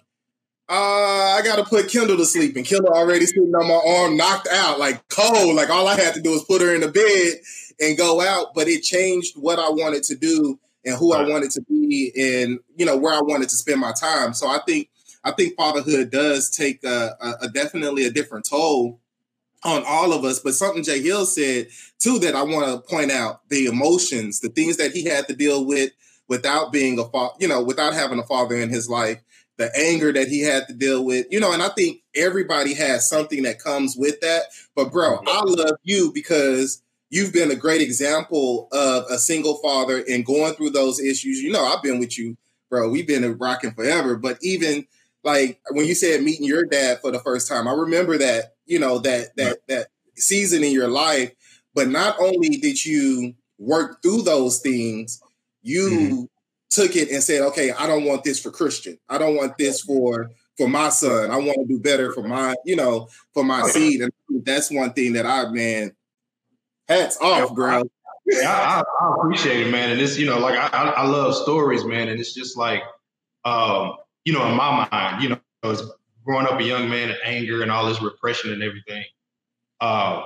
uh, 0.68 1.36
I 1.36 1.40
got 1.44 1.56
to 1.56 1.64
put 1.64 1.90
Kendall 1.90 2.18
to 2.18 2.26
sleep, 2.26 2.56
and 2.56 2.66
Kendall 2.66 2.92
already 2.92 3.26
sitting 3.26 3.54
on 3.54 3.68
my 3.68 4.02
arm, 4.02 4.16
knocked 4.16 4.48
out, 4.48 4.78
like 4.78 5.08
cold. 5.08 5.56
Like 5.56 5.70
all 5.70 5.88
I 5.88 5.98
had 5.98 6.14
to 6.14 6.20
do 6.20 6.32
was 6.32 6.44
put 6.44 6.60
her 6.60 6.74
in 6.74 6.82
the 6.82 6.88
bed 6.88 7.40
and 7.80 7.96
go 7.96 8.20
out. 8.20 8.54
But 8.54 8.68
it 8.68 8.82
changed 8.82 9.36
what 9.36 9.58
I 9.58 9.70
wanted 9.70 10.02
to 10.04 10.14
do 10.14 10.58
and 10.84 10.96
who 10.96 11.12
I 11.12 11.28
wanted 11.28 11.50
to 11.52 11.62
be, 11.62 12.12
and 12.16 12.58
you 12.76 12.86
know 12.86 12.96
where 12.96 13.14
I 13.14 13.20
wanted 13.22 13.48
to 13.48 13.56
spend 13.56 13.80
my 13.80 13.92
time. 13.92 14.34
So 14.34 14.48
I 14.48 14.60
think 14.66 14.90
I 15.24 15.32
think 15.32 15.56
fatherhood 15.56 16.10
does 16.10 16.50
take 16.50 16.84
a, 16.84 17.16
a, 17.20 17.46
a 17.46 17.48
definitely 17.48 18.04
a 18.04 18.10
different 18.10 18.46
toll 18.48 19.00
on 19.64 19.82
all 19.86 20.12
of 20.12 20.24
us. 20.24 20.40
But 20.40 20.54
something 20.54 20.84
Jay 20.84 21.00
Hill 21.00 21.26
said 21.26 21.68
too 21.98 22.18
that 22.20 22.34
I 22.34 22.42
want 22.42 22.66
to 22.66 22.88
point 22.88 23.10
out 23.10 23.48
the 23.48 23.66
emotions, 23.66 24.40
the 24.40 24.50
things 24.50 24.76
that 24.76 24.92
he 24.92 25.04
had 25.04 25.26
to 25.28 25.34
deal 25.34 25.64
with 25.64 25.90
without 26.28 26.72
being 26.72 26.98
a 26.98 27.04
father, 27.04 27.34
you 27.40 27.48
know, 27.48 27.62
without 27.62 27.94
having 27.94 28.18
a 28.18 28.26
father 28.26 28.56
in 28.56 28.68
his 28.68 28.88
life, 28.88 29.20
the 29.56 29.70
anger 29.76 30.12
that 30.12 30.28
he 30.28 30.40
had 30.40 30.66
to 30.68 30.74
deal 30.74 31.04
with, 31.04 31.26
you 31.30 31.40
know, 31.40 31.52
and 31.52 31.62
I 31.62 31.68
think 31.70 32.02
everybody 32.14 32.74
has 32.74 33.08
something 33.08 33.42
that 33.44 33.58
comes 33.58 33.96
with 33.96 34.20
that. 34.20 34.44
But 34.74 34.92
bro, 34.92 35.20
I 35.26 35.42
love 35.44 35.76
you 35.82 36.12
because 36.12 36.82
you've 37.10 37.32
been 37.32 37.50
a 37.50 37.56
great 37.56 37.80
example 37.80 38.68
of 38.72 39.04
a 39.10 39.18
single 39.18 39.56
father 39.58 40.04
and 40.08 40.26
going 40.26 40.54
through 40.54 40.70
those 40.70 41.00
issues. 41.00 41.40
You 41.40 41.52
know, 41.52 41.64
I've 41.64 41.82
been 41.82 41.98
with 41.98 42.18
you, 42.18 42.36
bro. 42.70 42.88
We've 42.90 43.06
been 43.06 43.38
rocking 43.38 43.72
forever. 43.72 44.16
But 44.16 44.38
even 44.42 44.86
like 45.22 45.60
when 45.70 45.86
you 45.86 45.94
said 45.94 46.22
meeting 46.22 46.46
your 46.46 46.64
dad 46.64 47.00
for 47.00 47.10
the 47.10 47.20
first 47.20 47.48
time, 47.48 47.68
I 47.68 47.72
remember 47.72 48.18
that, 48.18 48.54
you 48.66 48.78
know, 48.78 48.98
that 49.00 49.36
that 49.36 49.58
that 49.68 49.88
season 50.16 50.64
in 50.64 50.72
your 50.72 50.88
life. 50.88 51.32
But 51.74 51.88
not 51.88 52.16
only 52.20 52.50
did 52.50 52.84
you 52.84 53.34
work 53.58 54.02
through 54.02 54.22
those 54.22 54.60
things, 54.60 55.20
you 55.62 55.88
mm-hmm. 55.90 56.22
took 56.70 56.94
it 56.94 57.10
and 57.10 57.22
said, 57.22 57.42
okay, 57.42 57.72
I 57.72 57.86
don't 57.86 58.04
want 58.04 58.22
this 58.22 58.40
for 58.40 58.50
Christian. 58.50 58.98
I 59.08 59.18
don't 59.18 59.36
want 59.36 59.58
this 59.58 59.80
for 59.80 60.30
for 60.56 60.68
my 60.68 60.88
son. 60.88 61.30
I 61.30 61.36
want 61.36 61.58
to 61.60 61.66
do 61.66 61.80
better 61.80 62.12
for 62.12 62.22
my, 62.22 62.54
you 62.64 62.76
know, 62.76 63.08
for 63.32 63.44
my 63.44 63.62
seed. 63.62 64.02
And 64.02 64.12
that's 64.44 64.70
one 64.70 64.92
thing 64.92 65.14
that 65.14 65.26
I, 65.26 65.50
man, 65.50 65.92
hats 66.88 67.18
off, 67.20 67.54
bro. 67.54 67.82
Yeah, 68.26 68.50
I, 68.50 68.82
I, 69.04 69.14
appreciate 69.16 69.66
it, 69.66 69.70
man. 69.70 69.90
And 69.90 70.00
it's, 70.00 70.18
you 70.18 70.26
know, 70.26 70.38
like 70.38 70.58
I, 70.58 70.88
I 70.90 71.06
love 71.06 71.34
stories, 71.34 71.84
man. 71.84 72.08
And 72.08 72.18
it's 72.18 72.32
just 72.32 72.56
like, 72.56 72.82
um, 73.44 73.96
you 74.24 74.32
know, 74.32 74.46
in 74.46 74.56
my 74.56 74.88
mind, 74.90 75.22
you 75.22 75.28
know, 75.30 75.38
as 75.62 75.82
growing 76.24 76.46
up 76.46 76.58
a 76.58 76.64
young 76.64 76.88
man 76.88 77.10
in 77.10 77.16
anger 77.24 77.62
and 77.62 77.70
all 77.70 77.86
this 77.86 78.00
repression 78.00 78.52
and 78.52 78.62
everything. 78.62 79.04
Uh, 79.80 80.22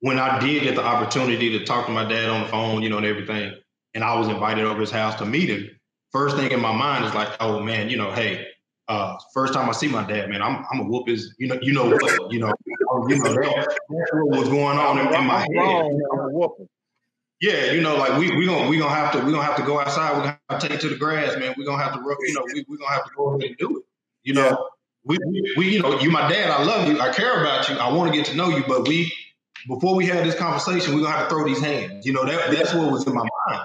when 0.00 0.18
I 0.18 0.40
did 0.40 0.64
get 0.64 0.74
the 0.74 0.84
opportunity 0.84 1.56
to 1.56 1.64
talk 1.64 1.86
to 1.86 1.92
my 1.92 2.04
dad 2.04 2.28
on 2.28 2.42
the 2.42 2.48
phone, 2.48 2.82
you 2.82 2.90
know, 2.90 2.96
and 2.96 3.06
everything, 3.06 3.54
and 3.94 4.02
I 4.02 4.18
was 4.18 4.28
invited 4.28 4.64
over 4.64 4.80
his 4.80 4.90
house 4.90 5.14
to 5.16 5.24
meet 5.24 5.48
him. 5.48 5.70
First 6.10 6.36
thing 6.36 6.50
in 6.50 6.60
my 6.60 6.72
mind 6.72 7.04
is 7.04 7.14
like, 7.14 7.28
oh 7.40 7.60
man, 7.60 7.88
you 7.88 7.96
know, 7.96 8.10
hey, 8.10 8.48
uh, 8.88 9.16
first 9.32 9.54
time 9.54 9.68
I 9.68 9.72
see 9.72 9.86
my 9.86 10.04
dad, 10.04 10.28
man, 10.28 10.42
I'm 10.42 10.64
I'm 10.72 10.80
a 10.80 10.84
whoop 10.84 11.06
his, 11.06 11.34
you 11.38 11.46
know, 11.46 11.58
you 11.62 11.72
know 11.72 11.88
what, 11.88 12.32
you 12.32 12.40
know, 12.40 12.52
you 13.08 13.18
know 13.18 13.34
that, 13.34 13.78
that's 13.88 14.12
what 14.12 14.38
was 14.38 14.48
going 14.48 14.78
on 14.78 14.98
in, 14.98 15.06
in 15.14 15.26
my 15.26 15.40
head. 15.40 16.66
Yeah, 17.40 17.72
you 17.72 17.80
know, 17.80 17.96
like 17.96 18.18
we 18.18 18.36
we 18.36 18.46
gonna 18.46 18.68
we 18.68 18.78
gonna 18.78 18.94
have 18.94 19.12
to 19.12 19.18
we 19.18 19.32
gonna 19.32 19.42
have 19.42 19.56
to 19.56 19.64
go 19.64 19.80
outside. 19.80 20.12
We're 20.12 20.20
gonna 20.22 20.40
have 20.48 20.60
to 20.60 20.68
take 20.68 20.80
to 20.80 20.88
the 20.88 20.96
grass, 20.96 21.36
man. 21.38 21.54
We 21.56 21.64
gonna 21.64 21.82
have 21.82 21.94
to, 21.94 22.00
you 22.00 22.34
know, 22.34 22.44
we 22.46 22.64
we 22.68 22.78
gonna 22.78 22.92
have 22.92 23.04
to 23.04 23.10
go 23.16 23.30
ahead 23.30 23.42
and 23.42 23.56
do 23.58 23.78
it. 23.78 23.84
You 24.22 24.34
know, 24.34 24.68
yeah. 25.08 25.16
we, 25.26 25.54
we 25.56 25.68
you 25.70 25.82
know, 25.82 25.98
you 25.98 26.10
my 26.10 26.28
dad. 26.28 26.50
I 26.50 26.62
love 26.62 26.88
you. 26.88 27.00
I 27.00 27.12
care 27.12 27.40
about 27.40 27.68
you. 27.68 27.76
I 27.76 27.92
want 27.92 28.12
to 28.12 28.16
get 28.16 28.26
to 28.26 28.36
know 28.36 28.48
you. 28.48 28.62
But 28.68 28.86
we 28.86 29.12
before 29.66 29.96
we 29.96 30.06
had 30.06 30.24
this 30.24 30.36
conversation, 30.36 30.94
we're 30.94 31.02
gonna 31.02 31.16
have 31.16 31.28
to 31.28 31.34
throw 31.34 31.44
these 31.44 31.60
hands. 31.60 32.06
You 32.06 32.12
know, 32.12 32.24
that 32.24 32.52
that's 32.52 32.74
what 32.74 32.92
was 32.92 33.06
in 33.08 33.14
my 33.14 33.26
mind. 33.48 33.62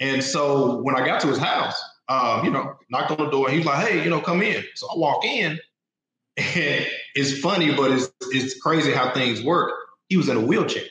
And 0.00 0.22
so 0.22 0.82
when 0.82 0.94
I 0.94 1.04
got 1.04 1.20
to 1.22 1.28
his 1.28 1.38
house, 1.38 1.82
um, 2.08 2.44
you 2.44 2.50
know, 2.50 2.76
knocked 2.90 3.10
on 3.10 3.18
the 3.18 3.30
door. 3.30 3.50
He 3.50 3.58
was 3.58 3.66
like, 3.66 3.86
"Hey, 3.86 4.02
you 4.02 4.10
know, 4.10 4.20
come 4.20 4.42
in." 4.42 4.64
So 4.74 4.88
I 4.90 4.96
walk 4.96 5.24
in, 5.24 5.58
and 6.36 6.86
it's 7.18 7.38
funny, 7.40 7.74
but 7.74 7.90
it's 7.90 8.10
it's 8.30 8.60
crazy 8.60 8.92
how 8.92 9.12
things 9.12 9.42
work. 9.42 9.72
He 10.08 10.16
was 10.16 10.28
in 10.28 10.36
a 10.36 10.40
wheelchair, 10.40 10.84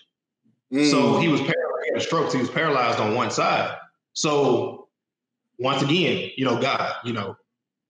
mm. 0.74 0.90
so 0.90 1.20
he 1.20 1.28
was 1.28 1.40
paralyzed. 1.40 2.08
Strokes. 2.08 2.34
He 2.34 2.40
was 2.40 2.50
paralyzed 2.50 3.00
on 3.00 3.16
one 3.16 3.32
side. 3.32 3.76
So 4.14 4.90
once 5.58 5.82
again, 5.82 6.30
you 6.36 6.46
know, 6.46 6.62
God, 6.62 6.94
you 7.04 7.14
know, 7.14 7.36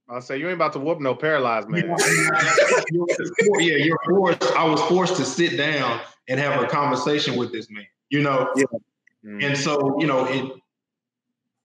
I'll 0.08 0.22
say 0.22 0.38
you 0.38 0.46
ain't 0.46 0.56
about 0.56 0.74
to 0.74 0.80
whoop 0.80 1.02
no 1.02 1.14
paralyzed 1.14 1.68
man. 1.68 1.84
yeah, 3.60 3.76
you're 3.76 4.00
forced. 4.08 4.44
I 4.54 4.64
was 4.64 4.82
forced 4.84 5.18
to 5.18 5.26
sit 5.26 5.58
down 5.58 6.00
and 6.30 6.40
have 6.40 6.62
a 6.64 6.68
conversation 6.68 7.36
with 7.36 7.52
this 7.52 7.70
man. 7.70 7.88
You 8.10 8.22
know, 8.22 8.50
yeah. 8.56 8.64
mm. 9.26 9.44
and 9.44 9.58
so 9.58 10.00
you 10.00 10.08
know 10.08 10.26
it 10.26 10.54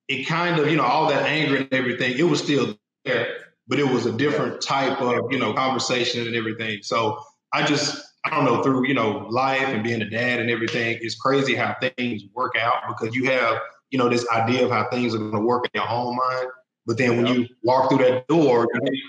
it 0.09 0.25
kind 0.25 0.61
of, 0.61 0.69
you 0.69 0.77
know, 0.77 0.85
all 0.85 1.09
that 1.09 1.25
anger 1.25 1.57
and 1.57 1.69
everything, 1.73 2.19
it 2.19 2.25
was 2.25 2.43
still 2.43 2.77
there, 3.05 3.42
but 3.69 3.79
it 3.79 3.87
was 3.87 4.07
a 4.07 4.13
different 4.13 4.61
type 4.61 5.01
of, 5.01 5.31
you 5.31 5.39
know, 5.39 5.53
conversation 5.53 6.27
and 6.27 6.37
everything. 6.37 6.83
So 6.83 7.23
I 7.53 7.65
just, 7.65 8.03
I 8.25 8.31
don't 8.31 8.45
know, 8.45 8.63
through, 8.63 8.87
you 8.87 8.95
know, 8.95 9.27
life 9.31 9.69
and 9.69 9.83
being 9.83 10.03
a 10.03 10.09
dad 10.09 10.41
and 10.41 10.51
everything, 10.51 10.99
it's 11.01 11.15
crazy 11.15 11.55
how 11.55 11.77
things 11.97 12.23
work 12.35 12.57
out 12.59 12.83
because 12.89 13.15
you 13.15 13.25
have, 13.31 13.59
you 13.91 13.99
know, 13.99 14.09
this 14.09 14.27
idea 14.29 14.65
of 14.65 14.71
how 14.71 14.89
things 14.91 15.15
are 15.15 15.19
going 15.19 15.33
to 15.33 15.41
work 15.41 15.65
in 15.65 15.81
your 15.81 15.89
own 15.89 16.17
mind. 16.17 16.49
But 16.87 16.99
then 16.99 17.17
when 17.17 17.27
you 17.27 17.47
walk 17.63 17.89
through 17.89 17.99
that 17.99 18.27
door, 18.27 18.67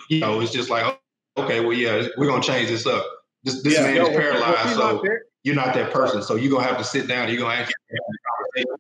you 0.10 0.20
know, 0.20 0.40
it's 0.42 0.52
just 0.52 0.70
like, 0.70 1.00
okay, 1.38 1.60
well, 1.60 1.74
yeah, 1.74 2.08
we're 2.18 2.28
going 2.28 2.42
to 2.42 2.48
change 2.48 2.70
this 2.70 2.86
up. 2.86 3.04
This, 3.44 3.64
this 3.64 3.74
yeah, 3.74 3.84
man 3.84 3.96
yo, 3.96 4.06
is 4.06 4.16
paralyzed, 4.16 4.76
so 4.76 5.04
you're 5.44 5.56
not 5.56 5.74
that 5.74 5.92
person. 5.92 6.22
So 6.22 6.36
you're 6.36 6.52
going 6.52 6.64
to 6.64 6.70
have 6.70 6.78
to 6.78 6.84
sit 6.84 7.08
down. 7.08 7.30
You're 7.30 7.40
going 7.40 7.56
to 7.56 7.62
actually 7.62 7.74
have 7.90 8.00
a 8.00 8.62
conversation 8.62 8.78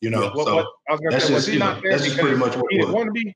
you 0.00 0.10
know, 0.10 0.30
what, 0.34 0.46
so 0.46 0.56
what, 0.56 0.66
I 0.88 0.92
was 0.92 1.00
that's 1.10 1.26
say, 1.26 1.34
just 1.34 1.48
you 1.48 1.58
know, 1.58 1.80
that's 1.82 2.04
just 2.04 2.18
pretty 2.18 2.36
much 2.36 2.56
what 2.56 2.66
he 2.70 2.78
didn't 2.78 2.92
want 2.92 3.06
to 3.06 3.12
be. 3.12 3.34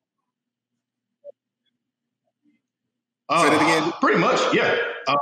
Uh, 3.31 3.43
Say 3.45 3.51
that 3.51 3.63
again. 3.63 3.93
Pretty 4.01 4.19
much, 4.19 4.41
yeah. 4.53 4.77
Uh, 5.07 5.17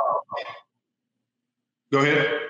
go 1.92 1.98
ahead. 1.98 2.40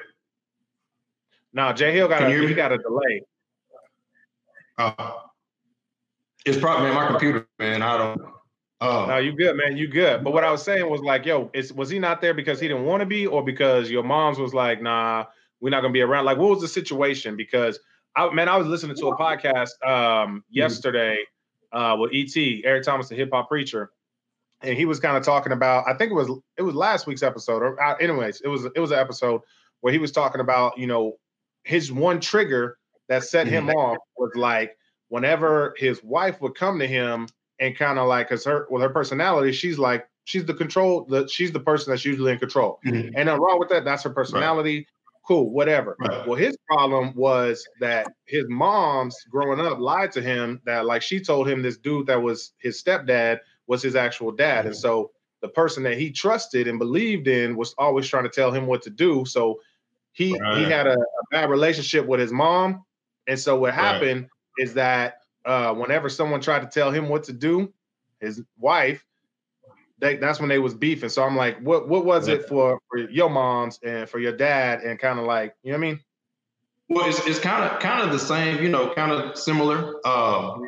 Now 1.52 1.72
Jay 1.72 1.92
Hill 1.92 2.06
got 2.06 2.22
a, 2.22 2.30
he 2.30 2.54
got 2.54 2.70
a 2.70 2.78
delay. 2.78 3.22
Uh, 4.78 5.12
it's 6.46 6.58
probably 6.58 6.86
man, 6.86 6.94
my 6.94 7.06
computer, 7.08 7.48
man. 7.58 7.82
I 7.82 7.98
don't. 7.98 8.20
Uh, 8.80 9.06
no, 9.08 9.16
you 9.16 9.32
good, 9.32 9.56
man. 9.56 9.76
You 9.76 9.88
good. 9.88 10.22
But 10.22 10.32
what 10.32 10.44
I 10.44 10.52
was 10.52 10.62
saying 10.62 10.88
was 10.88 11.00
like, 11.00 11.26
yo, 11.26 11.50
is 11.52 11.72
was 11.72 11.90
he 11.90 11.98
not 11.98 12.20
there 12.20 12.32
because 12.32 12.60
he 12.60 12.68
didn't 12.68 12.84
want 12.84 13.00
to 13.00 13.06
be, 13.06 13.26
or 13.26 13.44
because 13.44 13.90
your 13.90 14.04
mom's 14.04 14.38
was 14.38 14.54
like, 14.54 14.80
nah, 14.80 15.24
we're 15.60 15.70
not 15.70 15.80
gonna 15.80 15.92
be 15.92 16.02
around? 16.02 16.24
Like, 16.24 16.38
what 16.38 16.50
was 16.50 16.60
the 16.60 16.68
situation? 16.68 17.36
Because 17.36 17.80
I, 18.14 18.32
man, 18.32 18.48
I 18.48 18.56
was 18.56 18.68
listening 18.68 18.96
to 18.96 19.08
a 19.08 19.16
podcast 19.16 19.70
um, 19.84 20.44
yesterday 20.48 21.18
uh, 21.72 21.96
with 21.98 22.12
ET 22.14 22.36
Eric 22.64 22.84
Thomas, 22.84 23.08
the 23.08 23.16
hip 23.16 23.30
hop 23.32 23.48
preacher, 23.48 23.90
and 24.62 24.76
he 24.76 24.84
was 24.84 25.00
kind 25.00 25.16
of 25.16 25.22
talking 25.22 25.52
about. 25.52 25.84
I 25.86 25.94
think 25.94 26.10
it 26.10 26.14
was 26.14 26.30
it 26.56 26.62
was 26.62 26.74
last 26.74 27.06
week's 27.06 27.22
episode, 27.22 27.62
or 27.62 27.82
uh, 27.82 27.96
anyways, 27.96 28.40
it 28.40 28.48
was 28.48 28.64
it 28.64 28.80
was 28.80 28.90
an 28.90 28.98
episode 28.98 29.42
where 29.80 29.92
he 29.92 29.98
was 29.98 30.12
talking 30.12 30.40
about 30.40 30.78
you 30.78 30.86
know 30.86 31.18
his 31.64 31.92
one 31.92 32.20
trigger 32.20 32.78
that 33.08 33.24
set 33.24 33.46
him 33.46 33.66
mm-hmm. 33.66 33.76
off 33.76 33.98
was 34.16 34.32
like 34.34 34.76
whenever 35.08 35.74
his 35.78 36.02
wife 36.02 36.40
would 36.40 36.54
come 36.54 36.78
to 36.78 36.86
him 36.86 37.26
and 37.60 37.76
kind 37.76 37.98
of 37.98 38.08
like 38.08 38.28
because 38.28 38.44
her 38.44 38.66
with 38.70 38.82
her 38.82 38.90
personality, 38.90 39.52
she's 39.52 39.78
like 39.78 40.08
she's 40.24 40.44
the 40.44 40.54
control 40.54 41.06
the 41.08 41.26
she's 41.28 41.52
the 41.52 41.60
person 41.60 41.90
that's 41.90 42.04
usually 42.04 42.32
in 42.32 42.38
control. 42.38 42.80
Mm-hmm. 42.84 43.16
And 43.16 43.26
nothing 43.26 43.42
wrong 43.42 43.58
with 43.58 43.68
that. 43.70 43.84
That's 43.84 44.02
her 44.02 44.10
personality. 44.10 44.78
Right 44.78 44.86
cool, 45.28 45.50
whatever. 45.50 45.94
Right. 46.00 46.26
Well, 46.26 46.36
his 46.36 46.56
problem 46.66 47.12
was 47.14 47.68
that 47.80 48.06
his 48.24 48.46
mom's 48.48 49.14
growing 49.30 49.60
up 49.60 49.78
lied 49.78 50.10
to 50.12 50.22
him 50.22 50.60
that 50.64 50.86
like 50.86 51.02
she 51.02 51.20
told 51.20 51.46
him 51.46 51.60
this 51.60 51.76
dude 51.76 52.06
that 52.06 52.20
was 52.20 52.54
his 52.58 52.82
stepdad 52.82 53.40
was 53.68 53.82
his 53.82 53.94
actual 53.94 54.32
dad. 54.32 54.60
Mm-hmm. 54.60 54.66
And 54.68 54.76
so 54.76 55.12
the 55.40 55.48
person 55.48 55.84
that 55.84 55.96
he 55.96 56.10
trusted 56.10 56.66
and 56.66 56.78
believed 56.78 57.28
in 57.28 57.56
was 57.56 57.74
always 57.78 58.08
trying 58.08 58.24
to 58.24 58.30
tell 58.30 58.50
him 58.50 58.66
what 58.66 58.82
to 58.82 58.90
do. 58.90 59.24
So 59.24 59.60
he 60.12 60.36
right. 60.36 60.58
he 60.58 60.64
had 60.64 60.88
a, 60.88 60.98
a, 60.98 61.24
bad 61.30 61.48
relationship 61.50 62.06
with 62.06 62.18
his 62.18 62.32
mom. 62.32 62.84
And 63.28 63.38
so 63.38 63.56
what 63.56 63.74
happened 63.74 64.22
right. 64.22 64.64
is 64.64 64.74
that 64.74 65.20
uh, 65.44 65.74
whenever 65.74 66.08
someone 66.08 66.40
tried 66.40 66.60
to 66.60 66.66
tell 66.66 66.90
him 66.90 67.08
what 67.08 67.22
to 67.24 67.32
do, 67.32 67.72
his 68.20 68.42
wife 68.58 69.04
they, 70.00 70.16
that's 70.16 70.38
when 70.38 70.48
they 70.48 70.58
was 70.58 70.74
beefing. 70.74 71.08
So 71.08 71.22
I'm 71.22 71.36
like, 71.36 71.58
what 71.60 71.88
what 71.88 72.04
was 72.04 72.28
it 72.28 72.46
for, 72.48 72.80
for 72.88 72.98
your 72.98 73.28
moms 73.28 73.80
and 73.82 74.08
for 74.08 74.18
your 74.18 74.32
dad 74.32 74.82
and 74.82 74.98
kind 74.98 75.18
of 75.18 75.24
like, 75.24 75.54
you 75.62 75.72
know 75.72 75.78
what 75.78 75.86
I 75.86 75.90
mean? 75.90 76.00
Well, 76.88 77.08
it's 77.08 77.26
it's 77.26 77.38
kind 77.38 77.64
of 77.64 77.80
kind 77.80 78.02
of 78.02 78.12
the 78.12 78.18
same, 78.18 78.62
you 78.62 78.68
know, 78.68 78.94
kind 78.94 79.12
of 79.12 79.36
similar. 79.36 79.94
Um, 80.06 80.62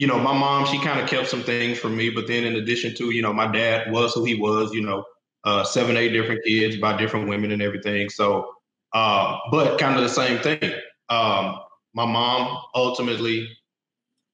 you 0.00 0.08
know, 0.08 0.18
my 0.18 0.36
mom, 0.36 0.66
she 0.66 0.80
kind 0.80 0.98
of 0.98 1.08
kept 1.08 1.28
some 1.28 1.42
things 1.42 1.78
from 1.78 1.96
me, 1.96 2.10
but 2.10 2.26
then 2.26 2.44
in 2.44 2.56
addition 2.56 2.94
to, 2.96 3.14
you 3.14 3.22
know, 3.22 3.32
my 3.32 3.46
dad 3.46 3.92
was 3.92 4.12
who 4.14 4.24
he 4.24 4.34
was, 4.34 4.72
you 4.72 4.82
know, 4.82 5.04
uh, 5.44 5.62
seven, 5.62 5.96
eight 5.96 6.08
different 6.10 6.44
kids 6.44 6.76
by 6.76 6.96
different 6.96 7.28
women 7.28 7.52
and 7.52 7.62
everything. 7.62 8.08
So, 8.08 8.52
uh, 8.92 9.38
but 9.52 9.78
kind 9.78 9.94
of 9.96 10.02
the 10.02 10.08
same 10.08 10.40
thing. 10.40 10.72
Um, 11.08 11.60
my 11.94 12.06
mom 12.06 12.60
ultimately 12.74 13.48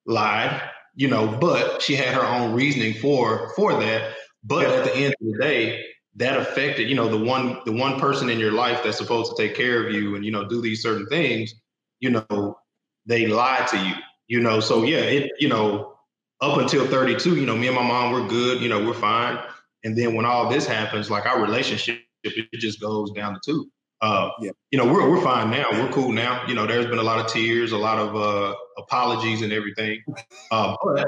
lied 0.07 0.63
you 0.97 1.09
know, 1.09 1.29
but 1.41 1.83
she 1.83 1.95
had 1.95 2.15
her 2.15 2.27
own 2.27 2.55
reasoning 2.55 2.95
for 2.95 3.51
for 3.55 3.75
that. 3.75 4.15
But 4.43 4.65
at 4.65 4.85
the 4.85 4.95
end 4.95 5.15
of 5.21 5.27
the 5.27 5.39
day, 5.39 5.85
that 6.17 6.39
affected, 6.39 6.89
you 6.89 6.95
know, 6.95 7.09
the 7.09 7.23
one 7.23 7.61
the 7.67 7.73
one 7.73 8.01
person 8.01 8.31
in 8.31 8.41
your 8.41 8.53
life 8.53 8.83
that's 8.83 8.97
supposed 8.97 9.37
to 9.37 9.43
take 9.43 9.55
care 9.55 9.87
of 9.87 9.95
you 9.95 10.17
and 10.17 10.25
you 10.25 10.33
know 10.33 10.49
do 10.49 10.61
these 10.61 10.83
certain 10.83 11.07
things, 11.07 11.55
you 12.01 12.11
know, 12.11 12.57
they 13.05 13.27
lied 13.27 13.69
to 13.69 13.79
you, 13.79 13.95
you 14.29 14.41
know. 14.41 14.61
So 14.61 14.83
yeah, 14.83 14.99
it 14.99 15.33
you 15.39 15.49
know, 15.49 15.97
up 16.41 16.59
until 16.59 16.87
32, 16.87 17.37
you 17.37 17.47
know, 17.47 17.57
me 17.57 17.67
and 17.67 17.77
my 17.77 17.87
mom 17.87 18.13
we're 18.13 18.29
good, 18.29 18.61
you 18.61 18.69
know, 18.69 18.85
we're 18.85 18.95
fine. 18.95 19.39
And 19.85 19.97
then 19.97 20.15
when 20.15 20.25
all 20.25 20.49
this 20.49 20.67
happens, 20.67 21.11
like 21.11 21.27
our 21.27 21.41
relationship, 21.41 22.01
it 22.25 22.59
just 22.59 22.81
goes 22.81 23.13
down 23.13 23.35
the 23.35 23.41
tube. 23.45 23.69
Uh, 24.01 24.31
yeah. 24.41 24.51
You 24.71 24.79
know, 24.79 24.93
we're 24.93 25.09
we're 25.09 25.23
fine 25.23 25.51
now. 25.51 25.67
We're 25.73 25.91
cool 25.91 26.13
now. 26.13 26.47
You 26.47 26.55
know, 26.55 26.67
there's 26.67 26.87
been 26.87 26.99
a 26.99 27.03
lot 27.03 27.19
of 27.19 27.33
tears, 27.33 27.73
a 27.73 27.79
lot 27.79 27.99
of 27.99 28.15
uh, 28.15 28.55
apologies, 28.79 29.43
and 29.43 29.53
everything. 29.53 30.03
Uh, 30.53 30.77
but 30.85 31.05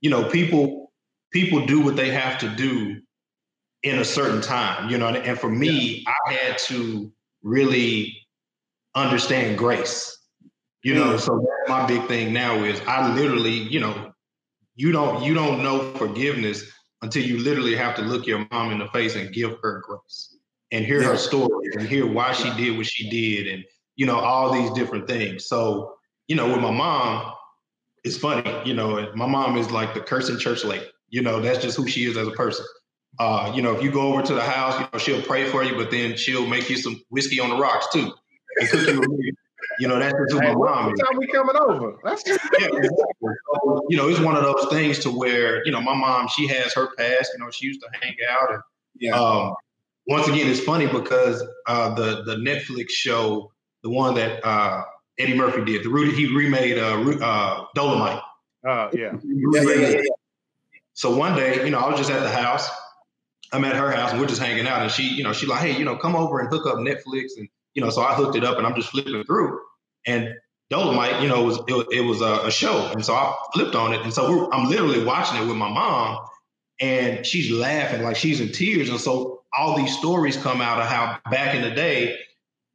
you 0.00 0.10
know, 0.10 0.28
people 0.28 0.90
people 1.32 1.64
do 1.66 1.80
what 1.80 1.94
they 1.94 2.10
have 2.10 2.36
to 2.38 2.48
do 2.48 3.00
in 3.84 3.98
a 3.98 4.04
certain 4.04 4.40
time, 4.40 4.90
you 4.90 4.98
know. 4.98 5.08
And, 5.08 5.18
and 5.18 5.38
for 5.38 5.48
me, 5.48 6.02
yeah. 6.04 6.12
I 6.28 6.32
had 6.32 6.58
to 6.58 7.12
really 7.42 8.16
understand 8.94 9.58
grace, 9.58 10.18
you 10.82 10.94
know. 10.94 11.16
So 11.16 11.38
that's 11.38 11.68
my 11.68 11.86
big 11.86 12.06
thing 12.08 12.32
now 12.32 12.62
is 12.64 12.80
I 12.86 13.14
literally, 13.14 13.50
you 13.52 13.80
know, 13.80 14.12
you 14.74 14.92
don't 14.92 15.22
you 15.22 15.34
don't 15.34 15.62
know 15.62 15.92
forgiveness 15.94 16.64
until 17.02 17.24
you 17.24 17.38
literally 17.38 17.74
have 17.74 17.96
to 17.96 18.02
look 18.02 18.26
your 18.26 18.46
mom 18.50 18.70
in 18.72 18.78
the 18.78 18.88
face 18.88 19.16
and 19.16 19.32
give 19.32 19.58
her 19.62 19.82
grace 19.84 20.36
and 20.70 20.84
hear 20.84 21.02
yeah. 21.02 21.08
her 21.08 21.16
story 21.16 21.68
and 21.72 21.88
hear 21.88 22.06
why 22.06 22.32
she 22.32 22.50
did 22.54 22.76
what 22.76 22.86
she 22.86 23.10
did 23.10 23.52
and 23.52 23.64
you 23.96 24.06
know 24.06 24.18
all 24.18 24.52
these 24.52 24.70
different 24.72 25.06
things. 25.06 25.46
So 25.46 25.94
you 26.28 26.36
know, 26.36 26.48
with 26.48 26.60
my 26.60 26.70
mom, 26.70 27.34
it's 28.04 28.16
funny. 28.16 28.50
You 28.64 28.74
know, 28.74 29.12
my 29.14 29.26
mom 29.26 29.56
is 29.56 29.70
like 29.70 29.94
the 29.94 30.00
cursing 30.00 30.38
church 30.38 30.64
lady. 30.64 30.86
You 31.10 31.22
know, 31.22 31.40
that's 31.40 31.62
just 31.62 31.76
who 31.76 31.86
she 31.86 32.04
is 32.04 32.16
as 32.16 32.26
a 32.26 32.32
person. 32.32 32.64
Uh, 33.18 33.52
you 33.54 33.60
know, 33.60 33.76
if 33.76 33.82
you 33.82 33.90
go 33.90 34.12
over 34.12 34.22
to 34.22 34.34
the 34.34 34.42
house, 34.42 34.80
you 34.80 34.86
know, 34.90 34.98
she'll 34.98 35.22
pray 35.22 35.44
for 35.50 35.62
you, 35.62 35.76
but 35.76 35.90
then 35.90 36.16
she'll 36.16 36.46
make 36.46 36.70
you 36.70 36.76
some 36.76 37.02
whiskey 37.10 37.38
on 37.38 37.50
the 37.50 37.56
rocks 37.56 37.86
too. 37.92 38.10
And 38.56 38.68
cook 38.68 38.86
you, 38.86 39.32
you 39.78 39.88
know, 39.88 39.98
that's 39.98 40.14
just 40.14 40.32
who 40.32 40.40
hey, 40.40 40.54
my 40.54 40.70
mom 40.70 40.92
is. 40.92 41.00
time 41.00 41.18
we 41.18 41.26
coming 41.26 41.56
over? 41.56 41.96
That's 42.04 42.22
yeah, 42.26 42.34
exactly. 42.60 42.92
so, 43.62 43.82
you 43.88 43.96
know, 43.96 44.08
it's 44.08 44.20
one 44.20 44.36
of 44.36 44.42
those 44.42 44.66
things 44.70 44.98
to 45.00 45.10
where, 45.10 45.64
you 45.64 45.72
know, 45.72 45.80
my 45.80 45.94
mom, 45.94 46.28
she 46.28 46.46
has 46.48 46.72
her 46.74 46.88
past, 46.96 47.30
you 47.34 47.44
know, 47.44 47.50
she 47.50 47.66
used 47.66 47.80
to 47.80 47.88
hang 48.00 48.14
out 48.30 48.52
and 48.52 48.62
yeah. 48.98 49.18
um, 49.18 49.54
once 50.06 50.28
again, 50.28 50.48
it's 50.48 50.60
funny 50.60 50.86
because 50.86 51.42
uh, 51.66 51.94
the 51.94 52.22
the 52.24 52.36
Netflix 52.36 52.90
show, 52.90 53.52
the 53.82 53.90
one 53.90 54.14
that 54.14 54.44
uh, 54.44 54.82
Eddie 55.18 55.34
Murphy 55.34 55.64
did, 55.64 55.84
the 55.84 55.88
Rudy, 55.88 56.12
he 56.12 56.34
remade 56.34 56.78
uh, 56.78 56.98
uh, 57.24 57.66
Dolomite. 57.74 58.20
Uh, 58.66 58.88
yeah. 58.92 59.12
yeah, 59.24 59.62
yeah, 59.62 59.88
yeah. 59.88 60.00
So 60.94 61.16
one 61.16 61.34
day, 61.34 61.64
you 61.64 61.70
know, 61.70 61.78
I 61.78 61.88
was 61.88 61.98
just 61.98 62.10
at 62.10 62.20
the 62.20 62.30
house 62.30 62.68
I'm 63.52 63.64
at 63.64 63.76
her 63.76 63.90
house 63.90 64.12
and 64.12 64.20
we're 64.20 64.26
just 64.26 64.40
hanging 64.40 64.66
out, 64.66 64.82
and 64.82 64.90
she, 64.90 65.02
you 65.02 65.22
know, 65.22 65.32
she's 65.32 65.48
like, 65.48 65.60
hey, 65.60 65.76
you 65.76 65.84
know, 65.84 65.96
come 65.96 66.16
over 66.16 66.40
and 66.40 66.48
hook 66.48 66.66
up 66.66 66.76
Netflix, 66.76 67.36
and 67.36 67.48
you 67.74 67.82
know, 67.82 67.90
so 67.90 68.02
I 68.02 68.14
hooked 68.14 68.36
it 68.36 68.44
up, 68.44 68.58
and 68.58 68.66
I'm 68.66 68.74
just 68.74 68.90
flipping 68.90 69.24
through, 69.24 69.60
and 70.06 70.34
Dolomite, 70.70 71.22
you 71.22 71.28
know, 71.28 71.42
it 71.42 71.46
was 71.46 71.58
it, 71.68 71.98
it 71.98 72.00
was 72.00 72.20
a, 72.20 72.46
a, 72.46 72.50
show, 72.50 72.90
and 72.92 73.04
so 73.04 73.14
I 73.14 73.34
flipped 73.52 73.74
on 73.74 73.92
it, 73.92 74.00
and 74.02 74.12
so 74.12 74.50
I'm 74.52 74.68
literally 74.68 75.04
watching 75.04 75.42
it 75.42 75.46
with 75.46 75.56
my 75.56 75.68
mom, 75.68 76.24
and 76.80 77.26
she's 77.26 77.50
laughing 77.50 78.02
like 78.02 78.16
she's 78.16 78.40
in 78.40 78.52
tears, 78.52 78.88
and 78.88 79.00
so 79.00 79.42
all 79.56 79.76
these 79.76 79.96
stories 79.96 80.36
come 80.36 80.60
out 80.60 80.80
of 80.80 80.86
how 80.86 81.18
back 81.30 81.54
in 81.54 81.62
the 81.62 81.70
day, 81.70 82.16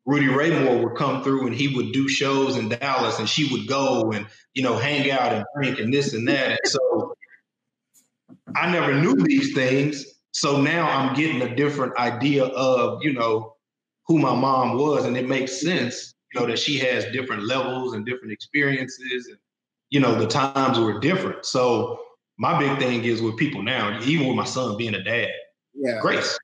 Rudy 0.05 0.27
Ray 0.27 0.63
Moore 0.63 0.85
would 0.85 0.97
come 0.97 1.23
through 1.23 1.47
and 1.47 1.55
he 1.55 1.75
would 1.75 1.91
do 1.91 2.07
shows 2.07 2.55
in 2.55 2.69
Dallas, 2.69 3.19
and 3.19 3.27
she 3.27 3.51
would 3.51 3.67
go 3.67 4.11
and 4.11 4.27
you 4.53 4.63
know 4.63 4.77
hang 4.77 5.09
out 5.11 5.33
and 5.33 5.45
drink 5.55 5.79
and 5.79 5.93
this 5.93 6.13
and 6.13 6.27
that, 6.27 6.51
and 6.51 6.59
so 6.65 7.15
I 8.55 8.71
never 8.71 8.93
knew 8.93 9.15
these 9.15 9.53
things. 9.53 10.05
So 10.31 10.61
now 10.61 10.87
I'm 10.87 11.15
getting 11.15 11.41
a 11.41 11.55
different 11.55 11.97
idea 11.97 12.45
of, 12.45 13.03
you 13.03 13.13
know, 13.13 13.55
who 14.07 14.17
my 14.17 14.33
mom 14.33 14.77
was. 14.77 15.05
And 15.05 15.17
it 15.17 15.27
makes 15.27 15.61
sense, 15.61 16.13
you 16.33 16.39
know, 16.39 16.47
that 16.47 16.59
she 16.59 16.77
has 16.79 17.05
different 17.11 17.43
levels 17.43 17.93
and 17.93 18.05
different 18.05 18.31
experiences. 18.31 19.27
And, 19.27 19.37
you 19.89 19.99
know, 19.99 20.15
the 20.15 20.27
times 20.27 20.79
were 20.79 20.99
different. 20.99 21.45
So 21.45 21.99
my 22.37 22.57
big 22.59 22.77
thing 22.79 23.03
is 23.03 23.21
with 23.21 23.37
people 23.37 23.63
now, 23.63 23.99
even 24.03 24.27
with 24.27 24.35
my 24.35 24.45
son 24.45 24.77
being 24.77 24.95
a 24.95 25.03
dad, 25.03 25.31
yeah. 25.73 25.99
grace. 26.01 26.37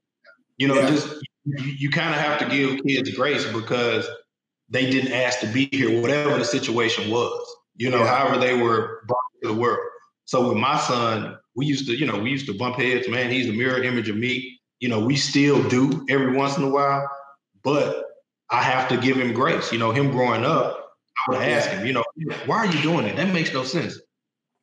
You 0.58 0.68
know, 0.68 0.76
yeah. 0.76 0.90
just 0.90 1.08
you, 1.46 1.58
you 1.78 1.90
kind 1.90 2.14
of 2.14 2.22
have 2.22 2.40
to 2.40 2.46
give 2.46 2.84
kids 2.86 3.12
grace 3.16 3.46
because 3.46 4.08
they 4.70 4.90
didn't 4.90 5.12
ask 5.12 5.40
to 5.40 5.48
be 5.48 5.70
here, 5.72 6.02
whatever 6.02 6.38
the 6.38 6.46
situation 6.46 7.12
was, 7.12 7.56
you 7.76 7.90
know, 7.90 8.00
yeah. 8.00 8.16
however 8.16 8.40
they 8.40 8.56
were 8.56 9.04
brought 9.08 9.22
to 9.42 9.50
the 9.50 9.54
world. 9.54 9.80
So 10.26 10.50
with 10.50 10.58
my 10.58 10.78
son, 10.78 11.38
we 11.56 11.66
used 11.66 11.86
to, 11.88 11.96
you 11.96 12.06
know, 12.06 12.18
we 12.18 12.30
used 12.30 12.48
to 12.48 12.58
bump 12.58 12.78
heads, 12.78 13.08
man. 13.10 13.30
He's 13.30 13.48
the 13.48 13.58
mirror 13.58 13.84
image 13.84 14.10
of 14.10 14.16
me. 14.16 14.60
You 14.80 14.90
know, 14.90 15.00
we 15.00 15.16
still 15.16 15.62
do 15.70 16.06
every 16.10 16.36
once 16.36 16.58
in 16.58 16.64
a 16.64 16.70
while, 16.70 17.08
but 17.64 18.06
I 18.50 18.62
have 18.62 18.90
to 18.90 18.98
give 18.98 19.18
him 19.18 19.34
grace. 19.34 19.72
You 19.72 19.80
know, 19.80 19.92
him 19.92 20.12
growing 20.12 20.46
up, 20.46 20.94
I 21.28 21.32
would 21.32 21.42
ask 21.42 21.70
him, 21.70 21.86
you 21.86 21.94
know, 21.94 22.04
why 22.46 22.58
are 22.58 22.66
you 22.66 22.82
doing 22.82 23.06
it? 23.06 23.16
That 23.16 23.34
makes 23.34 23.54
no 23.54 23.64
sense. 23.64 24.00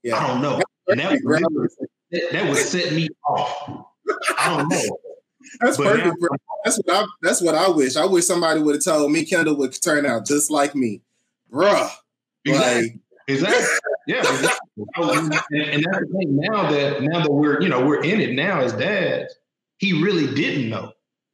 Yeah. 0.03 0.17
I 0.17 0.27
don't 0.27 0.43
know. 0.43 0.61
And 0.89 1.01
that, 1.01 1.21
would, 1.23 1.71
that, 2.11 2.33
that 2.33 2.49
would 2.49 2.57
set 2.57 2.93
me 2.93 3.09
off. 3.27 3.87
I 4.39 4.57
don't 4.57 4.69
know. 4.69 4.99
That's 5.61 5.77
but 5.77 5.87
perfect. 5.87 6.17
Now, 6.21 6.29
that's 6.65 6.77
what 6.79 6.97
I. 6.97 7.07
That's 7.23 7.43
what 7.43 7.55
I 7.55 7.69
wish. 7.69 7.97
I 7.97 8.05
wish 8.05 8.27
somebody 8.27 8.61
would 8.61 8.77
have 8.77 8.85
told 8.85 9.11
me 9.11 9.25
Kendall 9.25 9.57
would 9.57 9.81
turn 9.83 10.07
out 10.07 10.27
just 10.27 10.51
like 10.51 10.75
me, 10.75 11.03
bruh. 11.51 11.91
Exactly. 12.45 12.83
Like, 12.83 12.99
exactly. 13.27 13.67
Yeah, 14.07 14.19
exactly. 14.19 14.59
and, 14.97 15.35
and 15.53 15.85
that's 15.85 15.99
the 16.01 16.19
thing. 16.19 16.37
Now 16.37 16.71
that 16.71 17.03
now 17.03 17.23
that 17.23 17.33
we're 17.33 17.61
you 17.61 17.69
know 17.69 17.85
we're 17.85 18.03
in 18.03 18.21
it 18.21 18.35
now 18.35 18.61
as 18.61 18.73
dads, 18.75 19.35
he 19.79 20.01
really 20.03 20.33
didn't 20.35 20.69
know 20.69 20.93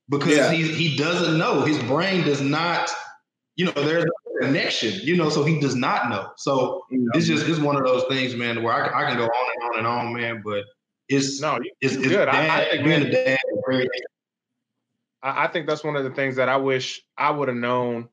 because 0.09 0.37
yeah. 0.37 0.51
he 0.51 0.73
he 0.73 0.97
doesn't 0.97 1.39
know. 1.39 1.63
His 1.63 1.79
brain 1.85 2.25
does 2.25 2.41
not. 2.41 2.91
You 3.57 3.67
know, 3.67 3.73
there's 3.73 4.05
a 4.05 4.45
connection. 4.45 5.01
You 5.03 5.17
know, 5.17 5.31
so 5.31 5.45
he 5.45 5.59
does 5.61 5.75
not 5.75 6.11
know. 6.11 6.31
So 6.37 6.85
it's 6.91 7.27
just 7.27 7.49
it's 7.49 7.59
one 7.59 7.77
of 7.77 7.85
those 7.85 8.05
things, 8.05 8.35
man, 8.35 8.63
where 8.63 8.73
I, 8.73 9.05
I 9.05 9.09
can 9.09 9.17
go 9.17 9.25
on 9.25 9.51
and 9.55 9.63
on 9.65 9.79
and 9.79 9.87
on, 9.87 10.15
man. 10.15 10.43
But 10.45 10.65
it's 11.09 11.41
no, 11.41 11.59
it's, 11.81 11.97
it's 11.97 12.07
good. 12.07 12.27
Dad, 12.27 12.29
I, 12.29 12.61
I 12.61 12.71
think 12.71 12.85
being 12.85 13.03
a 13.03 13.11
dad. 13.11 13.39
I 15.23 15.49
think 15.49 15.67
that's 15.67 15.83
one 15.83 15.97
of 15.97 16.05
the 16.05 16.11
things 16.11 16.37
that 16.37 16.49
I 16.49 16.57
wish 16.57 17.03
I 17.19 17.31
would 17.31 17.49
have 17.49 17.57
known, 17.57 18.09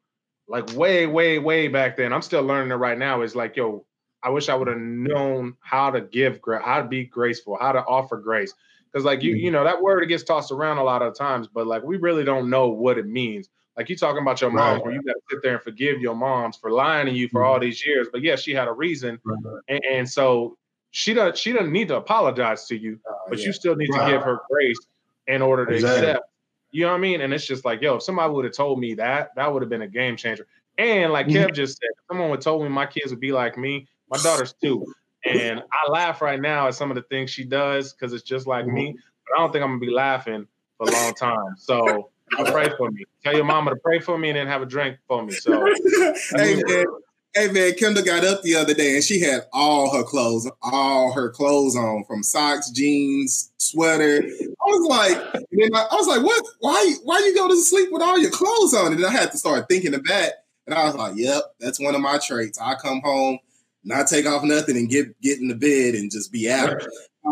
like 0.47 0.73
way, 0.73 1.05
way, 1.05 1.37
way 1.37 1.67
back 1.67 1.95
then. 1.95 2.11
I'm 2.11 2.23
still 2.23 2.41
learning 2.41 2.71
it 2.71 2.75
right 2.75 2.97
now. 2.97 3.21
Is 3.21 3.35
like, 3.35 3.55
yo, 3.55 3.85
I 4.23 4.29
wish 4.29 4.49
I 4.49 4.55
would 4.55 4.67
have 4.67 4.77
known 4.77 5.55
how 5.59 5.91
to 5.91 6.01
give, 6.01 6.39
how 6.63 6.81
to 6.81 6.87
be 6.87 7.05
graceful, 7.05 7.57
how 7.59 7.73
to 7.73 7.83
offer 7.85 8.17
grace. 8.17 8.53
Because 8.93 9.05
like 9.05 9.23
you, 9.23 9.31
mm-hmm. 9.31 9.45
you 9.45 9.51
know, 9.51 9.63
that 9.63 9.81
word 9.81 10.07
gets 10.07 10.23
tossed 10.23 10.51
around 10.51 10.77
a 10.77 10.83
lot 10.83 11.01
of 11.01 11.15
times, 11.15 11.47
but 11.47 11.65
like 11.65 11.83
we 11.83 11.97
really 11.97 12.23
don't 12.23 12.49
know 12.49 12.67
what 12.67 12.97
it 12.97 13.07
means. 13.07 13.49
Like 13.75 13.89
you 13.89 13.95
talking 13.95 14.21
about 14.21 14.39
your 14.39 14.51
moms, 14.51 14.77
right. 14.77 14.85
where 14.85 14.93
you 14.93 15.01
got 15.01 15.13
to 15.13 15.21
sit 15.31 15.39
there 15.41 15.55
and 15.55 15.61
forgive 15.63 15.99
your 15.99 16.13
moms 16.13 16.57
for 16.57 16.69
lying 16.69 17.07
to 17.07 17.11
you 17.11 17.27
for 17.27 17.43
all 17.43 17.55
mm-hmm. 17.55 17.63
these 17.63 17.83
years. 17.83 18.07
But 18.11 18.21
yeah, 18.21 18.35
she 18.35 18.53
had 18.53 18.67
a 18.67 18.71
reason, 18.71 19.19
and, 19.67 19.81
and, 19.83 20.09
so 20.09 20.57
she 20.91 21.15
doesn't. 21.15 21.37
She 21.37 21.53
doesn't 21.53 21.71
need 21.71 21.87
to 21.87 21.95
apologize 21.95 22.67
to 22.67 22.77
you, 22.77 22.99
uh, 23.09 23.13
but 23.29 23.39
yeah. 23.39 23.47
you 23.47 23.53
still 23.53 23.75
need 23.75 23.87
to 23.87 24.05
give 24.07 24.21
her 24.21 24.41
grace 24.47 24.79
in 25.25 25.41
order 25.41 25.65
to 25.65 25.73
exactly. 25.73 26.09
accept. 26.09 26.29
You 26.69 26.83
know 26.83 26.91
what 26.91 26.97
I 26.97 27.01
mean? 27.01 27.21
And 27.21 27.33
it's 27.33 27.45
just 27.45 27.65
like, 27.65 27.81
yo, 27.81 27.95
if 27.95 28.03
somebody 28.03 28.31
would 28.31 28.45
have 28.45 28.53
told 28.53 28.79
me 28.79 28.93
that, 28.95 29.29
that 29.35 29.51
would 29.51 29.61
have 29.61 29.69
been 29.69 29.83
a 29.83 29.87
game 29.87 30.17
changer. 30.17 30.47
And 30.77 31.13
like 31.13 31.27
mm-hmm. 31.27 31.49
Kev 31.49 31.53
just 31.53 31.79
said, 31.79 31.89
someone 32.07 32.29
would 32.31 32.41
told 32.41 32.63
me 32.63 32.69
my 32.69 32.85
kids 32.87 33.11
would 33.11 33.19
be 33.19 33.31
like 33.31 33.57
me, 33.57 33.87
my 34.09 34.17
daughter's 34.17 34.53
two, 34.61 34.85
and 35.25 35.61
I 35.71 35.91
laugh 35.91 36.21
right 36.21 36.39
now 36.39 36.67
at 36.67 36.75
some 36.75 36.91
of 36.91 36.95
the 36.95 37.03
things 37.03 37.29
she 37.29 37.43
does 37.43 37.93
because 37.93 38.13
it's 38.13 38.23
just 38.23 38.47
like 38.47 38.65
me. 38.65 38.89
Mm-hmm. 38.89 38.97
But 39.27 39.37
I 39.37 39.41
don't 39.41 39.51
think 39.51 39.63
I'm 39.63 39.71
gonna 39.71 39.79
be 39.79 39.91
laughing 39.91 40.47
for 40.77 40.89
a 40.89 40.91
long 40.91 41.13
time. 41.13 41.55
So 41.57 42.09
pray 42.51 42.69
for 42.77 42.91
me. 42.91 43.03
Tell 43.23 43.35
your 43.35 43.45
mama 43.45 43.71
to 43.71 43.77
pray 43.77 43.99
for 43.99 44.17
me 44.17 44.29
and 44.29 44.37
then 44.37 44.47
have 44.47 44.61
a 44.61 44.65
drink 44.65 44.97
for 45.07 45.23
me. 45.23 45.31
So 45.31 45.65
hey 46.35 46.61
man, 46.65 46.85
hey 47.33 47.47
man, 47.51 47.73
Kendall 47.75 48.03
got 48.03 48.25
up 48.25 48.41
the 48.41 48.55
other 48.55 48.73
day 48.73 48.95
and 48.95 49.03
she 49.03 49.21
had 49.21 49.43
all 49.53 49.95
her 49.95 50.03
clothes, 50.03 50.49
all 50.61 51.13
her 51.13 51.29
clothes 51.29 51.75
on, 51.75 52.03
from 52.05 52.23
socks, 52.23 52.69
jeans, 52.71 53.51
sweater. 53.57 54.23
I 54.23 54.65
was 54.65 54.87
like, 54.87 55.17
I 55.35 55.95
was 55.95 56.07
like, 56.07 56.23
what? 56.23 56.45
Why? 56.59 56.93
Why 57.03 57.19
you 57.19 57.35
go 57.35 57.47
to 57.47 57.57
sleep 57.57 57.89
with 57.91 58.01
all 58.01 58.19
your 58.19 58.31
clothes 58.31 58.73
on? 58.73 58.93
And 58.93 59.05
I 59.05 59.11
had 59.11 59.31
to 59.31 59.37
start 59.37 59.67
thinking 59.69 59.93
of 59.93 60.03
that. 60.05 60.45
And 60.65 60.73
I 60.73 60.85
was 60.85 60.95
like, 60.95 61.13
yep, 61.15 61.43
that's 61.59 61.79
one 61.79 61.95
of 61.95 62.01
my 62.01 62.19
traits. 62.19 62.59
I 62.59 62.75
come 62.75 63.01
home 63.01 63.39
not 63.83 64.07
take 64.07 64.25
off 64.25 64.43
nothing 64.43 64.77
and 64.77 64.89
get 64.89 65.19
get 65.21 65.39
in 65.39 65.47
the 65.47 65.55
bed 65.55 65.95
and 65.95 66.11
just 66.11 66.31
be 66.31 66.51
out. 66.51 66.83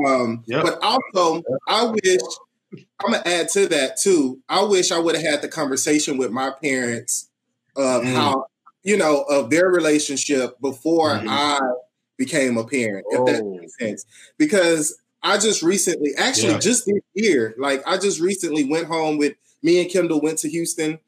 Um, 0.05 0.43
yep. 0.45 0.63
But 0.63 0.79
also, 0.81 1.43
I 1.67 1.85
wish 1.85 2.21
I'm 2.73 3.11
gonna 3.11 3.23
add 3.25 3.49
to 3.49 3.67
that 3.67 3.97
too. 3.97 4.39
I 4.47 4.63
wish 4.63 4.91
I 4.91 4.99
would 4.99 5.15
have 5.15 5.25
had 5.25 5.41
the 5.41 5.47
conversation 5.47 6.17
with 6.17 6.31
my 6.31 6.51
parents 6.61 7.29
of 7.75 8.03
mm. 8.03 8.13
how 8.13 8.45
you 8.83 8.97
know 8.97 9.23
of 9.23 9.49
their 9.49 9.67
relationship 9.67 10.59
before 10.61 11.11
mm-hmm. 11.11 11.29
I 11.29 11.59
became 12.17 12.57
a 12.57 12.65
parent, 12.65 13.05
if 13.09 13.25
that 13.25 13.41
oh. 13.43 13.57
makes 13.57 13.77
sense. 13.79 14.05
Because 14.37 14.97
I 15.23 15.37
just 15.37 15.61
recently, 15.61 16.11
actually, 16.17 16.53
yeah. 16.53 16.59
just 16.59 16.85
this 16.85 17.01
year, 17.13 17.55
like 17.57 17.81
I 17.85 17.97
just 17.97 18.19
recently 18.19 18.63
went 18.63 18.87
home 18.87 19.17
with 19.17 19.33
me 19.61 19.81
and 19.81 19.91
Kendall 19.91 20.21
went 20.21 20.39
to 20.39 20.49
Houston, 20.49 20.99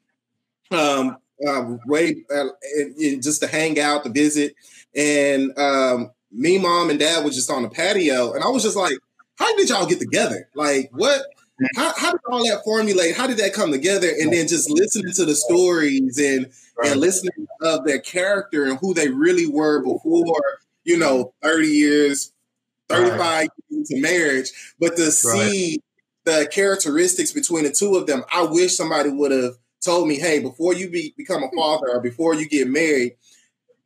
um, 0.70 1.16
uh, 1.46 1.76
way 1.86 2.24
uh, 2.34 2.48
just 3.20 3.40
to 3.42 3.48
hang 3.48 3.78
out, 3.80 4.04
to 4.04 4.10
visit, 4.10 4.54
and 4.94 5.56
um, 5.58 6.10
me, 6.30 6.58
mom, 6.58 6.90
and 6.90 6.98
dad 6.98 7.24
was 7.24 7.34
just 7.34 7.50
on 7.50 7.62
the 7.62 7.68
patio, 7.68 8.32
and 8.32 8.42
I 8.42 8.48
was 8.48 8.62
just 8.62 8.76
like, 8.76 8.98
"How 9.36 9.54
did 9.56 9.68
y'all 9.68 9.86
get 9.86 9.98
together? 9.98 10.48
Like, 10.54 10.90
what? 10.92 11.22
How, 11.76 11.92
how 11.96 12.10
did 12.10 12.20
all 12.28 12.44
that 12.44 12.64
formulate? 12.64 13.14
How 13.14 13.28
did 13.28 13.36
that 13.36 13.54
come 13.54 13.70
together? 13.70 14.08
And 14.08 14.32
then 14.32 14.48
just 14.48 14.68
listening 14.68 15.12
to 15.12 15.24
the 15.24 15.36
stories 15.36 16.18
and 16.18 16.50
right. 16.76 16.90
and 16.90 17.00
listening 17.00 17.46
of 17.62 17.84
their 17.84 18.00
character 18.00 18.64
and 18.64 18.78
who 18.78 18.92
they 18.92 19.08
really 19.08 19.46
were 19.46 19.80
before, 19.82 20.42
you 20.82 20.98
know, 20.98 21.32
thirty 21.42 21.68
years, 21.68 22.32
thirty 22.88 23.10
five 23.10 23.18
right. 23.18 23.48
years 23.68 23.90
into 23.90 24.02
marriage, 24.02 24.50
but 24.80 24.96
to 24.96 25.10
see 25.10 25.80
the 26.24 26.48
characteristics 26.50 27.32
between 27.32 27.64
the 27.64 27.70
two 27.70 27.96
of 27.96 28.06
them, 28.06 28.24
I 28.32 28.42
wish 28.42 28.76
somebody 28.76 29.10
would 29.10 29.30
have 29.30 29.54
told 29.80 30.08
me, 30.08 30.18
"Hey, 30.18 30.40
before 30.40 30.74
you 30.74 30.90
be, 30.90 31.14
become 31.16 31.44
a 31.44 31.50
father 31.56 31.90
or 31.90 32.00
before 32.00 32.34
you 32.34 32.48
get 32.48 32.68
married." 32.68 33.16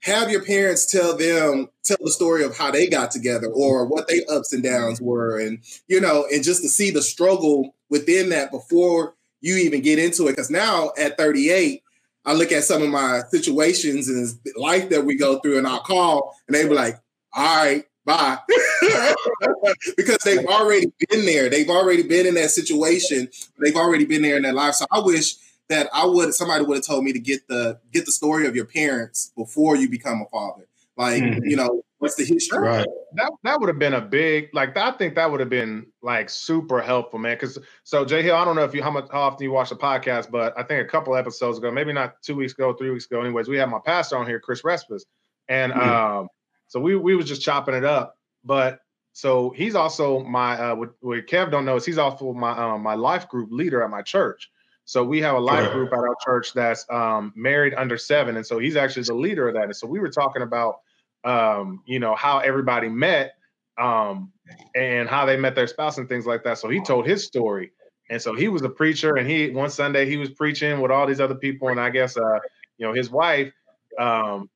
Have 0.02 0.30
your 0.30 0.44
parents 0.44 0.86
tell 0.90 1.16
them 1.16 1.68
tell 1.84 1.96
the 2.00 2.10
story 2.10 2.44
of 2.44 2.56
how 2.56 2.70
they 2.70 2.86
got 2.86 3.10
together 3.10 3.48
or 3.48 3.86
what 3.86 4.06
their 4.08 4.22
ups 4.30 4.52
and 4.52 4.62
downs 4.62 5.00
were 5.00 5.38
and 5.40 5.58
you 5.88 6.00
know 6.00 6.24
and 6.32 6.44
just 6.44 6.62
to 6.62 6.68
see 6.68 6.90
the 6.90 7.02
struggle 7.02 7.74
within 7.90 8.28
that 8.28 8.50
before 8.50 9.14
you 9.40 9.56
even 9.56 9.80
get 9.80 9.98
into 9.98 10.26
it. 10.26 10.32
Because 10.32 10.50
now 10.50 10.92
at 10.98 11.16
38, 11.16 11.82
I 12.24 12.32
look 12.34 12.52
at 12.52 12.64
some 12.64 12.82
of 12.82 12.88
my 12.88 13.22
situations 13.30 14.08
and 14.08 14.28
life 14.56 14.90
that 14.90 15.04
we 15.04 15.16
go 15.16 15.38
through, 15.38 15.58
and 15.58 15.66
I'll 15.66 15.80
call 15.80 16.34
and 16.46 16.54
they 16.54 16.66
be 16.66 16.74
like, 16.74 16.96
all 17.32 17.64
right, 17.64 17.84
bye. 18.04 18.38
because 19.96 20.18
they've 20.24 20.46
already 20.46 20.92
been 21.08 21.24
there. 21.24 21.48
They've 21.48 21.68
already 21.68 22.02
been 22.02 22.26
in 22.26 22.34
that 22.34 22.50
situation. 22.50 23.28
They've 23.58 23.76
already 23.76 24.04
been 24.04 24.22
there 24.22 24.36
in 24.36 24.42
their 24.42 24.52
life. 24.52 24.74
So 24.74 24.86
I 24.90 25.00
wish 25.00 25.36
that 25.68 25.88
I 25.92 26.06
would 26.06 26.34
somebody 26.34 26.64
would 26.64 26.78
have 26.78 26.86
told 26.86 27.04
me 27.04 27.12
to 27.12 27.18
get 27.18 27.46
the 27.48 27.78
get 27.92 28.06
the 28.06 28.12
story 28.12 28.46
of 28.46 28.56
your 28.56 28.64
parents 28.64 29.32
before 29.36 29.76
you 29.76 29.88
become 29.88 30.22
a 30.22 30.28
father. 30.30 30.66
Like, 30.96 31.22
mm-hmm. 31.22 31.44
you 31.44 31.56
know, 31.56 31.82
what's 31.98 32.16
the 32.16 32.24
history? 32.24 32.58
Right. 32.58 32.86
That 33.14 33.32
that 33.44 33.60
would 33.60 33.68
have 33.68 33.78
been 33.78 33.94
a 33.94 34.00
big 34.00 34.48
like 34.52 34.76
I 34.76 34.90
think 34.92 35.14
that 35.14 35.30
would 35.30 35.40
have 35.40 35.48
been 35.48 35.86
like 36.02 36.28
super 36.28 36.80
helpful, 36.80 37.18
man. 37.18 37.36
Because 37.36 37.58
so 37.84 38.04
Jay 38.04 38.22
Hill, 38.22 38.34
I 38.34 38.44
don't 38.44 38.56
know 38.56 38.64
if 38.64 38.74
you 38.74 38.82
how 38.82 38.90
much 38.90 39.06
how 39.12 39.20
often 39.20 39.44
you 39.44 39.52
watch 39.52 39.68
the 39.68 39.76
podcast, 39.76 40.30
but 40.30 40.58
I 40.58 40.62
think 40.62 40.84
a 40.84 40.90
couple 40.90 41.14
episodes 41.14 41.58
ago, 41.58 41.70
maybe 41.70 41.92
not 41.92 42.20
two 42.22 42.34
weeks 42.34 42.52
ago, 42.52 42.72
three 42.72 42.90
weeks 42.90 43.06
ago, 43.06 43.20
anyways, 43.20 43.48
we 43.48 43.58
had 43.58 43.70
my 43.70 43.80
pastor 43.84 44.16
on 44.16 44.26
here, 44.26 44.40
Chris 44.40 44.62
Respis, 44.62 45.02
and 45.48 45.72
mm-hmm. 45.72 45.88
um, 45.88 46.28
so 46.66 46.80
we 46.80 46.96
we 46.96 47.14
was 47.14 47.26
just 47.26 47.42
chopping 47.42 47.74
it 47.74 47.84
up. 47.84 48.16
But 48.44 48.80
so 49.12 49.50
he's 49.50 49.74
also 49.74 50.24
my 50.24 50.58
uh, 50.58 50.74
what, 50.74 50.90
what 51.00 51.26
Kev 51.26 51.50
don't 51.50 51.64
know 51.64 51.76
is 51.76 51.84
he's 51.84 51.98
also 51.98 52.32
my 52.32 52.50
um, 52.56 52.82
my 52.82 52.94
life 52.94 53.28
group 53.28 53.50
leader 53.52 53.82
at 53.82 53.90
my 53.90 54.02
church. 54.02 54.50
So 54.88 55.04
we 55.04 55.20
have 55.20 55.36
a 55.36 55.38
life 55.38 55.70
group 55.70 55.92
at 55.92 55.98
our 55.98 56.16
church 56.24 56.54
that's 56.54 56.86
um, 56.90 57.30
married 57.36 57.74
under 57.74 57.98
seven, 57.98 58.36
and 58.38 58.46
so 58.46 58.58
he's 58.58 58.74
actually 58.74 59.02
the 59.02 59.12
leader 59.12 59.46
of 59.46 59.52
that. 59.52 59.64
And 59.64 59.76
so 59.76 59.86
we 59.86 59.98
were 60.00 60.08
talking 60.08 60.40
about 60.40 60.76
um, 61.24 61.82
you 61.84 61.98
know, 61.98 62.14
how 62.14 62.38
everybody 62.38 62.88
met 62.88 63.34
um, 63.76 64.32
and 64.74 65.06
how 65.06 65.26
they 65.26 65.36
met 65.36 65.54
their 65.54 65.66
spouse 65.66 65.98
and 65.98 66.08
things 66.08 66.24
like 66.24 66.42
that. 66.44 66.56
So 66.56 66.70
he 66.70 66.80
told 66.80 67.06
his 67.06 67.22
story. 67.22 67.70
And 68.08 68.22
so 68.22 68.34
he 68.34 68.48
was 68.48 68.62
a 68.62 68.68
preacher, 68.70 69.16
and 69.16 69.28
he 69.28 69.50
one 69.50 69.68
Sunday 69.68 70.08
he 70.08 70.16
was 70.16 70.30
preaching 70.30 70.80
with 70.80 70.90
all 70.90 71.06
these 71.06 71.20
other 71.20 71.34
people, 71.34 71.68
and 71.68 71.78
I 71.78 71.90
guess 71.90 72.16
uh, 72.16 72.38
you 72.78 72.86
know 72.86 72.94
his 72.94 73.10
wife, 73.10 73.52
um, 73.98 74.48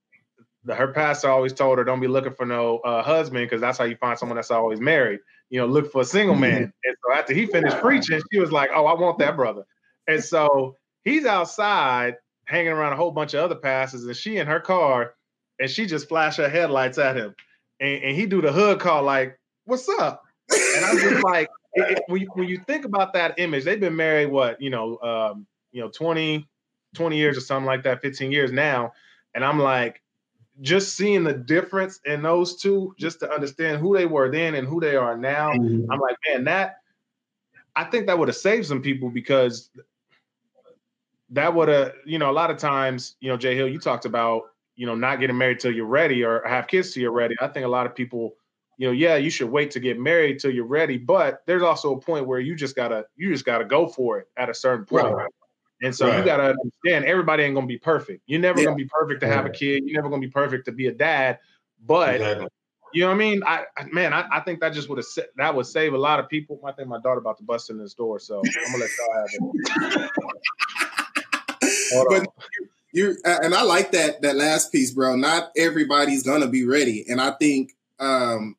the, 0.64 0.74
her 0.74 0.88
pastor 0.94 1.28
always 1.28 1.52
told 1.52 1.76
her, 1.76 1.84
"Don't 1.84 2.00
be 2.00 2.08
looking 2.08 2.32
for 2.32 2.46
no 2.46 2.78
uh, 2.78 3.02
husband, 3.02 3.44
because 3.44 3.60
that's 3.60 3.76
how 3.76 3.84
you 3.84 3.96
find 3.96 4.18
someone 4.18 4.36
that's 4.36 4.50
always 4.50 4.80
married. 4.80 5.20
You 5.50 5.60
know, 5.60 5.66
look 5.66 5.92
for 5.92 6.00
a 6.00 6.06
single 6.06 6.36
man." 6.36 6.62
Mm-hmm. 6.62 6.62
And 6.84 6.96
so 7.04 7.18
after 7.18 7.34
he 7.34 7.44
finished 7.44 7.76
preaching, 7.80 8.22
she 8.32 8.38
was 8.38 8.50
like, 8.50 8.70
"Oh, 8.74 8.86
I 8.86 8.94
want 8.94 9.18
that 9.18 9.36
brother." 9.36 9.64
And 10.12 10.24
so 10.24 10.76
he's 11.04 11.26
outside 11.26 12.16
hanging 12.46 12.72
around 12.72 12.92
a 12.92 12.96
whole 12.96 13.10
bunch 13.10 13.34
of 13.34 13.40
other 13.40 13.54
passes, 13.54 14.04
and 14.04 14.16
she 14.16 14.36
in 14.36 14.46
her 14.46 14.60
car 14.60 15.14
and 15.58 15.70
she 15.70 15.86
just 15.86 16.08
flash 16.08 16.36
her 16.36 16.48
headlights 16.48 16.98
at 16.98 17.16
him, 17.16 17.34
and, 17.80 18.02
and 18.02 18.16
he 18.16 18.26
do 18.26 18.40
the 18.42 18.52
hood 18.52 18.80
call 18.80 19.02
like, 19.02 19.38
"What's 19.64 19.88
up?" 19.88 20.22
And 20.50 20.84
I'm 20.84 20.98
just 20.98 21.22
like, 21.24 21.48
it, 21.74 21.98
it, 21.98 22.04
when, 22.08 22.20
you, 22.20 22.28
when 22.34 22.48
you 22.48 22.58
think 22.66 22.84
about 22.84 23.12
that 23.14 23.38
image, 23.38 23.64
they've 23.64 23.80
been 23.80 23.96
married 23.96 24.30
what 24.30 24.60
you 24.60 24.70
know, 24.70 24.98
um, 24.98 25.46
you 25.72 25.80
know, 25.80 25.88
20, 25.88 26.46
20 26.94 27.16
years 27.16 27.36
or 27.36 27.40
something 27.40 27.66
like 27.66 27.84
that, 27.84 28.02
15 28.02 28.32
years 28.32 28.52
now, 28.52 28.92
and 29.34 29.44
I'm 29.44 29.58
like, 29.58 30.02
just 30.60 30.96
seeing 30.96 31.24
the 31.24 31.32
difference 31.32 32.00
in 32.04 32.22
those 32.22 32.60
two, 32.60 32.94
just 32.98 33.20
to 33.20 33.32
understand 33.32 33.80
who 33.80 33.96
they 33.96 34.06
were 34.06 34.30
then 34.30 34.54
and 34.54 34.66
who 34.66 34.80
they 34.80 34.96
are 34.96 35.16
now, 35.16 35.52
mm-hmm. 35.52 35.90
I'm 35.90 36.00
like, 36.00 36.16
man, 36.28 36.44
that 36.44 36.76
I 37.74 37.84
think 37.84 38.06
that 38.06 38.18
would 38.18 38.28
have 38.28 38.36
saved 38.36 38.66
some 38.66 38.82
people 38.82 39.10
because 39.10 39.70
that 41.32 41.54
would 41.54 41.68
have, 41.68 41.92
you 42.06 42.18
know, 42.18 42.30
a 42.30 42.32
lot 42.32 42.50
of 42.50 42.58
times, 42.58 43.16
you 43.20 43.28
know, 43.28 43.36
Jay 43.36 43.56
Hill, 43.56 43.68
you 43.68 43.78
talked 43.78 44.04
about 44.04 44.44
you 44.76 44.86
know, 44.86 44.94
not 44.94 45.20
getting 45.20 45.36
married 45.36 45.60
till 45.60 45.72
you're 45.72 45.86
ready 45.86 46.24
or 46.24 46.42
have 46.46 46.66
kids 46.66 46.92
till 46.92 47.02
you're 47.02 47.12
ready. 47.12 47.34
I 47.40 47.48
think 47.48 47.66
a 47.66 47.68
lot 47.68 47.86
of 47.86 47.94
people, 47.94 48.34
you 48.78 48.88
know, 48.88 48.92
yeah, 48.92 49.16
you 49.16 49.30
should 49.30 49.50
wait 49.50 49.70
to 49.72 49.80
get 49.80 49.98
married 49.98 50.38
till 50.40 50.50
you're 50.50 50.64
ready, 50.64 50.96
but 50.96 51.42
there's 51.46 51.62
also 51.62 51.94
a 51.94 52.00
point 52.00 52.26
where 52.26 52.40
you 52.40 52.54
just 52.54 52.74
gotta 52.74 53.04
you 53.16 53.30
just 53.30 53.44
gotta 53.44 53.64
go 53.64 53.86
for 53.86 54.18
it 54.18 54.28
at 54.36 54.48
a 54.48 54.54
certain 54.54 54.84
point. 54.84 55.12
Right. 55.12 55.30
And 55.82 55.94
so 55.94 56.08
right. 56.08 56.18
you 56.18 56.24
gotta 56.24 56.54
understand 56.54 57.04
everybody 57.04 57.42
ain't 57.42 57.54
gonna 57.54 57.66
be 57.66 57.78
perfect. 57.78 58.22
You're 58.26 58.40
never 58.40 58.60
yeah. 58.60 58.66
gonna 58.66 58.76
be 58.76 58.88
perfect 58.88 59.20
to 59.20 59.28
have 59.28 59.46
a 59.46 59.50
kid. 59.50 59.82
You're 59.84 60.00
never 60.00 60.08
gonna 60.08 60.20
be 60.20 60.30
perfect 60.30 60.64
to 60.66 60.72
be 60.72 60.86
a 60.86 60.92
dad. 60.92 61.38
But 61.84 62.16
exactly. 62.16 62.48
you 62.94 63.02
know 63.02 63.08
what 63.08 63.14
I 63.14 63.18
mean? 63.18 63.42
I, 63.44 63.64
man, 63.92 64.12
I, 64.12 64.26
I 64.32 64.40
think 64.40 64.60
that 64.60 64.72
just 64.72 64.88
would 64.88 64.98
have 64.98 65.26
that 65.36 65.54
would 65.54 65.66
save 65.66 65.92
a 65.92 65.98
lot 65.98 66.18
of 66.18 66.28
people. 66.28 66.60
I 66.64 66.72
think 66.72 66.88
my 66.88 67.00
daughter 67.00 67.18
about 67.18 67.36
to 67.38 67.44
bust 67.44 67.68
in 67.68 67.78
this 67.78 67.94
door, 67.94 68.18
so 68.20 68.38
I'm 68.38 68.72
gonna 68.72 68.78
let 68.78 68.90
y'all 68.98 69.92
have 69.92 70.00
it. 70.02 70.10
but 72.08 72.26
you 72.92 73.16
and 73.24 73.54
I 73.54 73.62
like 73.62 73.92
that 73.92 74.22
that 74.22 74.36
last 74.36 74.72
piece, 74.72 74.90
bro. 74.90 75.16
Not 75.16 75.50
everybody's 75.56 76.22
gonna 76.22 76.48
be 76.48 76.64
ready, 76.64 77.04
and 77.08 77.20
I 77.20 77.32
think 77.32 77.72
um, 77.98 78.56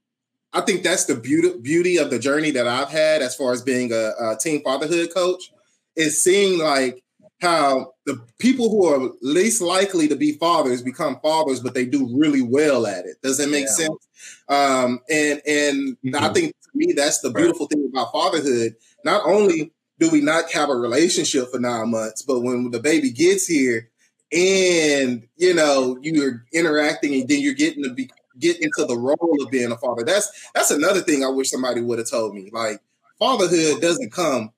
I 0.54 0.62
think 0.62 0.84
that's 0.84 1.06
the 1.06 1.16
beauty 1.16 1.58
beauty 1.62 1.98
of 1.98 2.10
the 2.10 2.20
journey 2.20 2.52
that 2.52 2.68
I've 2.68 2.90
had 2.90 3.22
as 3.22 3.36
far 3.36 3.54
as 3.54 3.62
being 3.62 3.92
a, 3.92 4.14
a 4.20 4.38
team 4.40 4.62
fatherhood 4.64 5.14
coach 5.14 5.52
is 5.96 6.22
seeing 6.22 6.60
like 6.60 7.04
how 7.42 7.94
the 8.06 8.20
people 8.40 8.70
who 8.70 8.86
are 8.86 9.12
least 9.22 9.62
likely 9.62 10.08
to 10.08 10.16
be 10.16 10.34
fathers 10.34 10.82
become 10.82 11.20
fathers, 11.22 11.60
but 11.60 11.74
they 11.74 11.86
do 11.86 12.10
really 12.18 12.42
well 12.42 12.88
at 12.88 13.06
it. 13.06 13.18
Does 13.22 13.38
that 13.38 13.50
make 13.50 13.66
yeah. 13.66 13.72
sense? 13.72 14.08
Um, 14.48 15.00
and 15.10 15.42
and 15.46 15.98
mm-hmm. 15.98 16.16
I 16.24 16.30
think 16.30 16.54
to 16.54 16.70
me 16.74 16.94
that's 16.94 17.20
the 17.20 17.32
beautiful 17.32 17.68
right. 17.68 17.78
thing 17.78 17.90
about 17.92 18.12
fatherhood. 18.12 18.76
Not 19.04 19.24
only 19.26 19.72
do 20.04 20.12
we 20.12 20.22
not 20.22 20.52
have 20.52 20.70
a 20.70 20.76
relationship 20.76 21.52
for 21.52 21.60
nine 21.60 21.92
months, 21.92 22.22
but 22.22 22.42
when 22.42 22.72
the 22.72 22.80
baby 22.80 23.12
gets 23.12 23.48
here, 23.48 23.90
and 24.32 25.28
you 25.38 25.54
know 25.54 25.98
you're 26.02 26.44
interacting 26.52 27.14
and 27.14 27.30
then 27.30 27.40
you're 27.40 27.54
getting 27.54 27.84
to 27.84 27.94
be 27.94 28.10
get 28.40 28.60
into 28.62 28.84
the 28.86 28.98
role 28.98 29.38
of 29.44 29.52
being 29.52 29.72
a 29.72 29.78
father 29.78 30.04
that's 30.04 30.50
that's 30.56 30.72
another 30.72 31.02
thing 31.02 31.24
i 31.24 31.28
wish 31.28 31.52
somebody 31.52 31.82
would 31.82 32.00
have 32.00 32.10
told 32.10 32.34
me. 32.34 32.50
Like 32.52 32.82
fatherhood 33.20 33.82
doesn't 33.82 34.12
come 34.12 34.52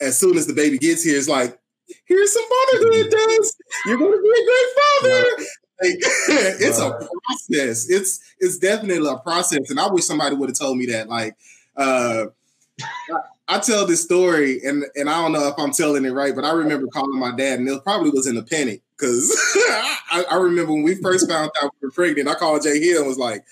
as 0.00 0.18
soon 0.18 0.36
as 0.36 0.46
the 0.46 0.52
baby 0.52 0.78
gets 0.78 1.02
here. 1.02 1.18
It's 1.18 1.28
like 1.28 1.58
here's 2.04 2.32
some 2.32 2.44
fatherhood 2.44 3.10
does 3.10 3.56
you're 3.86 3.98
going 3.98 4.12
to 4.12 4.22
be 4.22 4.28
a 4.28 4.44
great 4.44 4.68
father. 4.76 5.44
Like, 5.80 5.96
it's 6.60 6.78
a 6.78 6.90
process. 6.90 7.88
It's 7.88 8.20
it's 8.38 8.58
definitely 8.58 9.08
a 9.08 9.16
process. 9.18 9.70
And 9.70 9.80
i 9.80 9.88
wish 9.88 10.04
somebody 10.04 10.36
would 10.36 10.48
have 10.48 10.58
told 10.58 10.76
me 10.76 10.86
that. 10.86 11.08
Like 11.08 11.36
uh 11.76 12.26
I 13.48 13.58
tell 13.58 13.86
this 13.86 14.02
story, 14.02 14.60
and 14.64 14.84
and 14.94 15.08
I 15.08 15.22
don't 15.22 15.32
know 15.32 15.48
if 15.48 15.54
I'm 15.58 15.72
telling 15.72 16.04
it 16.04 16.10
right, 16.10 16.34
but 16.34 16.44
I 16.44 16.52
remember 16.52 16.86
calling 16.88 17.18
my 17.18 17.34
dad, 17.34 17.58
and 17.58 17.68
it 17.68 17.82
probably 17.82 18.10
was 18.10 18.26
in 18.26 18.36
a 18.36 18.42
panic 18.42 18.82
because 18.98 19.30
I, 20.10 20.24
I, 20.30 20.36
remember 20.36 20.72
when 20.72 20.82
we 20.82 20.96
first 20.96 21.28
found 21.28 21.50
out 21.62 21.72
we 21.80 21.86
were 21.86 21.92
pregnant. 21.92 22.28
I 22.28 22.34
called 22.34 22.62
Jay 22.62 22.78
Hill 22.78 22.98
and 22.98 23.08
was 23.08 23.16
like, 23.16 23.44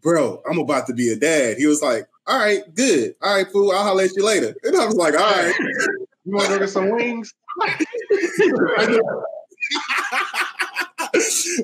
"Bro, 0.00 0.42
I'm 0.50 0.58
about 0.58 0.86
to 0.86 0.94
be 0.94 1.10
a 1.12 1.16
dad." 1.16 1.58
He 1.58 1.66
was 1.66 1.82
like, 1.82 2.08
"All 2.26 2.38
right, 2.38 2.62
good. 2.74 3.16
All 3.20 3.36
right, 3.36 3.50
fool. 3.50 3.70
I'll 3.70 3.84
holler 3.84 4.04
at 4.04 4.16
you 4.16 4.24
later." 4.24 4.54
And 4.62 4.76
I 4.76 4.86
was 4.86 4.94
like, 4.94 5.12
"All 5.12 5.20
right, 5.20 5.54
you 6.24 6.32
want 6.32 6.46
to 6.46 6.54
go 6.54 6.58
get 6.60 6.70
some 6.70 6.90
wings?" 6.90 7.34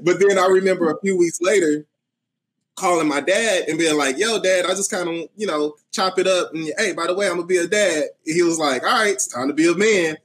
but 0.03 0.19
then 0.19 0.39
I 0.39 0.47
remember 0.51 0.91
a 0.91 1.01
few 1.01 1.17
weeks 1.17 1.41
later 1.41 1.87
calling 2.77 3.09
my 3.09 3.21
dad 3.21 3.69
and 3.69 3.79
being 3.79 3.97
like, 3.97 4.19
"Yo, 4.19 4.41
dad, 4.41 4.67
I 4.67 4.75
just 4.75 4.91
kind 4.91 5.09
of, 5.09 5.29
you 5.37 5.47
know, 5.47 5.77
chop 5.93 6.19
it 6.19 6.27
up 6.27 6.53
and 6.55 6.73
hey, 6.79 6.93
by 6.93 7.07
the 7.07 7.15
way, 7.15 7.27
I'm 7.27 7.37
gonna 7.37 7.47
be 7.47 7.59
a 7.59 7.67
dad." 7.67 8.05
And 8.27 8.35
he 8.35 8.43
was 8.43 8.59
like, 8.59 8.83
"All 8.83 8.93
right, 8.93 9.13
it's 9.13 9.27
time 9.27 9.49
to 9.49 9.55
be 9.55 9.71
a 9.71 9.75
man." 9.75 10.19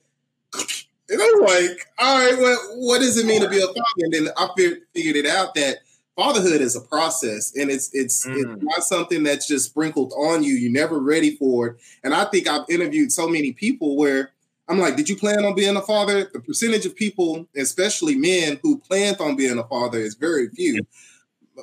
And 1.12 1.20
I 1.20 1.26
was 1.26 1.52
like, 1.52 1.88
"All 1.98 2.20
right, 2.20 2.38
well, 2.38 2.58
what 2.76 3.00
does 3.00 3.18
it 3.18 3.26
mean 3.26 3.42
to 3.42 3.50
be 3.50 3.58
a 3.58 3.66
father?" 3.66 3.82
And 3.98 4.14
then 4.14 4.30
I 4.38 4.48
figured 4.56 5.16
it 5.16 5.26
out 5.26 5.56
that 5.56 5.80
fatherhood 6.16 6.62
is 6.62 6.76
a 6.76 6.82
process, 6.82 7.56
and 7.56 7.72
it's 7.72 7.90
it's 7.94 8.28
mm. 8.28 8.36
it's 8.36 8.64
not 8.64 8.84
something 8.84 9.24
that's 9.24 9.48
just 9.48 9.66
sprinkled 9.66 10.14
on 10.16 10.44
you. 10.44 10.54
You're 10.54 10.72
never 10.72 11.00
ready 11.00 11.36
for 11.36 11.68
it. 11.68 11.78
And 12.04 12.14
I 12.14 12.26
think 12.26 12.48
I've 12.48 12.70
interviewed 12.70 13.12
so 13.12 13.28
many 13.28 13.54
people 13.54 13.98
where 13.98 14.32
I'm 14.68 14.78
like, 14.78 14.98
"Did 14.98 15.10
you 15.10 15.16
plan 15.16 15.46
on 15.46 15.56
being 15.56 15.76
a 15.76 15.82
father?" 15.82 16.30
The 16.32 16.42
percentage 16.42 16.86
of 16.86 16.96
people, 16.96 17.48
especially 17.56 18.16
men, 18.16 18.60
who 18.62 18.78
planned 18.78 19.20
on 19.20 19.36
being 19.36 19.58
a 19.58 19.64
father 19.64 19.98
is 19.98 20.14
very 20.14 20.50
few. 20.50 20.86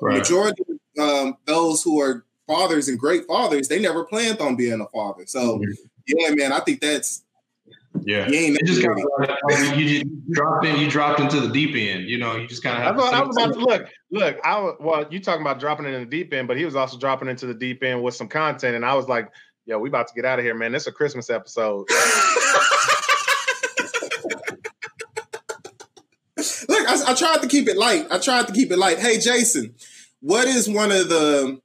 Right. 0.01 0.19
Majority 0.19 0.65
um, 0.99 1.37
those 1.45 1.83
who 1.83 2.01
are 2.01 2.25
fathers 2.47 2.89
and 2.89 2.99
great 2.99 3.27
fathers, 3.27 3.69
they 3.69 3.81
never 3.81 4.05
planned 4.05 4.41
on 4.41 4.57
being 4.57 4.81
a 4.81 4.87
father. 4.87 5.27
So, 5.27 5.59
mm-hmm. 5.59 5.73
yeah, 6.07 6.35
man, 6.35 6.53
I 6.53 6.61
think 6.61 6.81
that's 6.81 7.25
yeah. 8.05 8.29
You 8.29 8.39
ain't 8.39 8.59
just 8.65 8.83
kind 8.83 8.99
of, 8.99 9.79
you, 9.79 10.01
just 10.01 10.31
dropped 10.31 10.67
in. 10.67 10.79
You 10.79 10.91
dropped 10.91 11.21
into 11.21 11.41
the 11.41 11.49
deep 11.49 11.75
end. 11.75 12.09
You 12.09 12.19
know, 12.19 12.37
you 12.37 12.47
just 12.47 12.63
kind 12.63 12.77
of. 12.77 12.83
Have 12.83 12.99
I 12.99 13.23
was 13.23 13.37
about 13.37 13.55
to 13.55 13.61
look. 13.61 13.89
Look, 14.11 14.39
I 14.45 14.61
was 14.61 14.77
well. 14.81 15.07
You 15.11 15.21
talking 15.21 15.41
about 15.41 15.61
dropping 15.61 15.87
it 15.87 15.95
in 15.95 16.01
the 16.01 16.07
deep 16.07 16.33
end, 16.33 16.49
but 16.49 16.57
he 16.57 16.65
was 16.65 16.77
also 16.77 16.99
dropping 16.99 17.29
into 17.29 17.47
the 17.47 17.55
deep 17.55 17.83
end 17.83 18.03
with 18.03 18.15
some 18.15 18.29
content, 18.29 18.77
and 18.77 18.85
I 18.85 18.95
was 18.95 19.09
like, 19.09 19.31
"Yo, 19.65 19.79
we 19.79 19.89
about 19.89 20.09
to 20.09 20.15
get 20.15 20.25
out 20.25 20.39
of 20.39 20.45
here, 20.45 20.55
man. 20.55 20.73
This 20.73 20.83
is 20.83 20.89
a 20.89 20.93
Christmas 20.93 21.31
episode." 21.31 21.89
look, 26.69 26.89
I, 26.89 27.03
I 27.09 27.15
tried 27.15 27.43
to 27.43 27.49
keep 27.49 27.69
it 27.69 27.77
light. 27.77 28.07
I 28.11 28.19
tried 28.19 28.47
to 28.49 28.53
keep 28.53 28.71
it 28.71 28.79
light. 28.79 28.99
Hey, 28.99 29.19
Jason, 29.19 29.75
what 30.27 30.49
is 30.49 30.69
one 30.69 30.91
of 30.91 31.09
the 31.09 31.61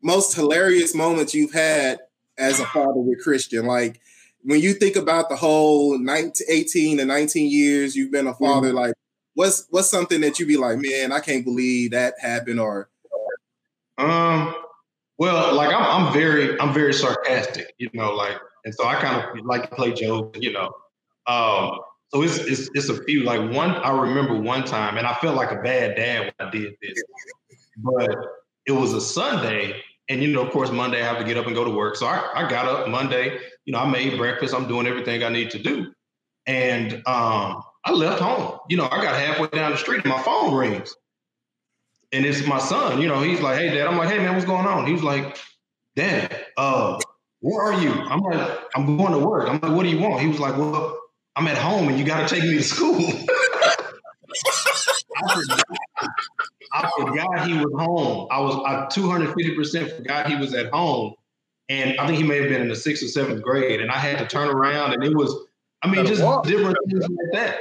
most 0.00 0.36
hilarious 0.36 0.94
moments 0.94 1.34
you've 1.34 1.52
had 1.52 1.98
as 2.38 2.60
a 2.60 2.64
father 2.66 3.00
with 3.00 3.20
Christian? 3.20 3.66
Like 3.66 4.00
when 4.44 4.60
you 4.60 4.74
think 4.74 4.94
about 4.94 5.28
the 5.28 5.34
whole 5.34 5.98
19, 5.98 6.46
18 6.48 6.98
to 6.98 7.04
19 7.04 7.50
years 7.50 7.96
you've 7.96 8.12
been 8.12 8.28
a 8.28 8.34
father, 8.34 8.68
mm-hmm. 8.68 8.76
like 8.76 8.94
what's 9.34 9.66
what's 9.70 9.90
something 9.90 10.20
that 10.20 10.38
you 10.38 10.46
be 10.46 10.56
like, 10.56 10.78
man, 10.78 11.10
I 11.10 11.18
can't 11.18 11.44
believe 11.44 11.90
that 11.90 12.14
happened 12.20 12.60
or 12.60 12.88
um 13.98 14.54
Well, 15.18 15.54
like 15.56 15.74
I'm, 15.74 16.06
I'm 16.06 16.12
very, 16.12 16.60
I'm 16.60 16.72
very 16.72 16.92
sarcastic, 16.92 17.74
you 17.78 17.90
know, 17.92 18.14
like, 18.14 18.36
and 18.64 18.72
so 18.72 18.86
I 18.86 18.96
kind 18.96 19.40
of 19.40 19.44
like 19.44 19.68
to 19.68 19.74
play 19.74 19.92
jokes, 19.92 20.38
you 20.40 20.52
know. 20.52 20.72
Um, 21.26 21.80
so 22.12 22.22
it's, 22.22 22.38
it's 22.38 22.70
it's 22.74 22.88
a 22.88 23.02
few. 23.04 23.24
Like 23.24 23.50
one, 23.50 23.70
I 23.70 23.90
remember 23.90 24.38
one 24.38 24.64
time, 24.64 24.96
and 24.96 25.06
I 25.06 25.14
felt 25.14 25.34
like 25.34 25.50
a 25.50 25.60
bad 25.60 25.96
dad 25.96 26.20
when 26.38 26.48
I 26.48 26.50
did 26.50 26.74
this, 26.80 27.02
but 27.76 28.10
it 28.66 28.72
was 28.72 28.92
a 28.92 29.00
Sunday, 29.00 29.82
and 30.08 30.22
you 30.22 30.28
know, 30.32 30.42
of 30.42 30.52
course, 30.52 30.70
Monday 30.70 31.02
I 31.02 31.06
have 31.06 31.18
to 31.18 31.24
get 31.24 31.36
up 31.36 31.46
and 31.46 31.54
go 31.54 31.64
to 31.64 31.70
work. 31.70 31.96
So 31.96 32.06
I, 32.06 32.30
I 32.34 32.50
got 32.50 32.66
up 32.66 32.88
Monday, 32.88 33.38
you 33.64 33.72
know, 33.72 33.78
I 33.80 33.88
made 33.90 34.16
breakfast, 34.18 34.54
I'm 34.54 34.68
doing 34.68 34.86
everything 34.86 35.22
I 35.22 35.28
need 35.28 35.50
to 35.50 35.58
do, 35.58 35.92
and 36.46 36.94
um, 37.06 37.62
I 37.84 37.92
left 37.92 38.20
home. 38.20 38.58
You 38.68 38.78
know, 38.78 38.88
I 38.90 39.02
got 39.02 39.16
halfway 39.16 39.48
down 39.48 39.72
the 39.72 39.78
street, 39.78 40.02
and 40.04 40.12
my 40.12 40.22
phone 40.22 40.54
rings 40.54 40.94
and 42.12 42.24
it's 42.24 42.46
my 42.46 42.58
son. 42.58 43.00
You 43.00 43.08
know, 43.08 43.20
he's 43.22 43.40
like, 43.40 43.58
"Hey, 43.58 43.74
dad." 43.74 43.86
I'm 43.86 43.96
like, 43.98 44.08
"Hey, 44.08 44.18
man, 44.18 44.34
what's 44.34 44.46
going 44.46 44.66
on?" 44.66 44.86
He's 44.86 45.02
like, 45.02 45.36
"Dad, 45.94 46.46
uh, 46.56 46.98
where 47.40 47.62
are 47.62 47.80
you?" 47.80 47.90
I'm 47.92 48.20
like, 48.20 48.58
"I'm 48.74 48.96
going 48.96 49.12
to 49.12 49.18
work." 49.18 49.48
I'm 49.48 49.60
like, 49.60 49.72
"What 49.72 49.82
do 49.82 49.88
you 49.88 49.98
want?" 49.98 50.20
He 50.20 50.28
was 50.28 50.38
like, 50.38 50.56
"Well, 50.56 50.98
I'm 51.36 51.46
at 51.48 51.58
home, 51.58 51.88
and 51.88 51.98
you 51.98 52.04
got 52.04 52.26
to 52.28 52.34
take 52.34 52.44
me 52.44 52.56
to 52.56 52.62
school." 52.62 53.00
I, 55.18 55.95
forgot 56.96 57.46
he 57.46 57.54
was 57.54 57.72
home. 57.74 58.28
I 58.30 58.40
was 58.40 58.54
I 58.66 58.86
250 58.86 59.54
percent 59.54 59.90
forgot 59.92 60.28
he 60.28 60.36
was 60.36 60.54
at 60.54 60.70
home, 60.72 61.14
and 61.68 61.98
I 61.98 62.06
think 62.06 62.18
he 62.18 62.24
may 62.24 62.38
have 62.38 62.48
been 62.48 62.62
in 62.62 62.68
the 62.68 62.76
sixth 62.76 63.02
or 63.02 63.08
seventh 63.08 63.42
grade, 63.42 63.80
and 63.80 63.90
I 63.90 63.98
had 63.98 64.18
to 64.18 64.26
turn 64.26 64.48
around, 64.48 64.92
and 64.94 65.04
it 65.04 65.14
was, 65.14 65.34
I 65.82 65.90
mean, 65.90 66.06
just 66.06 66.22
different 66.44 66.76
things 66.88 67.08
like 67.08 67.32
that. 67.32 67.58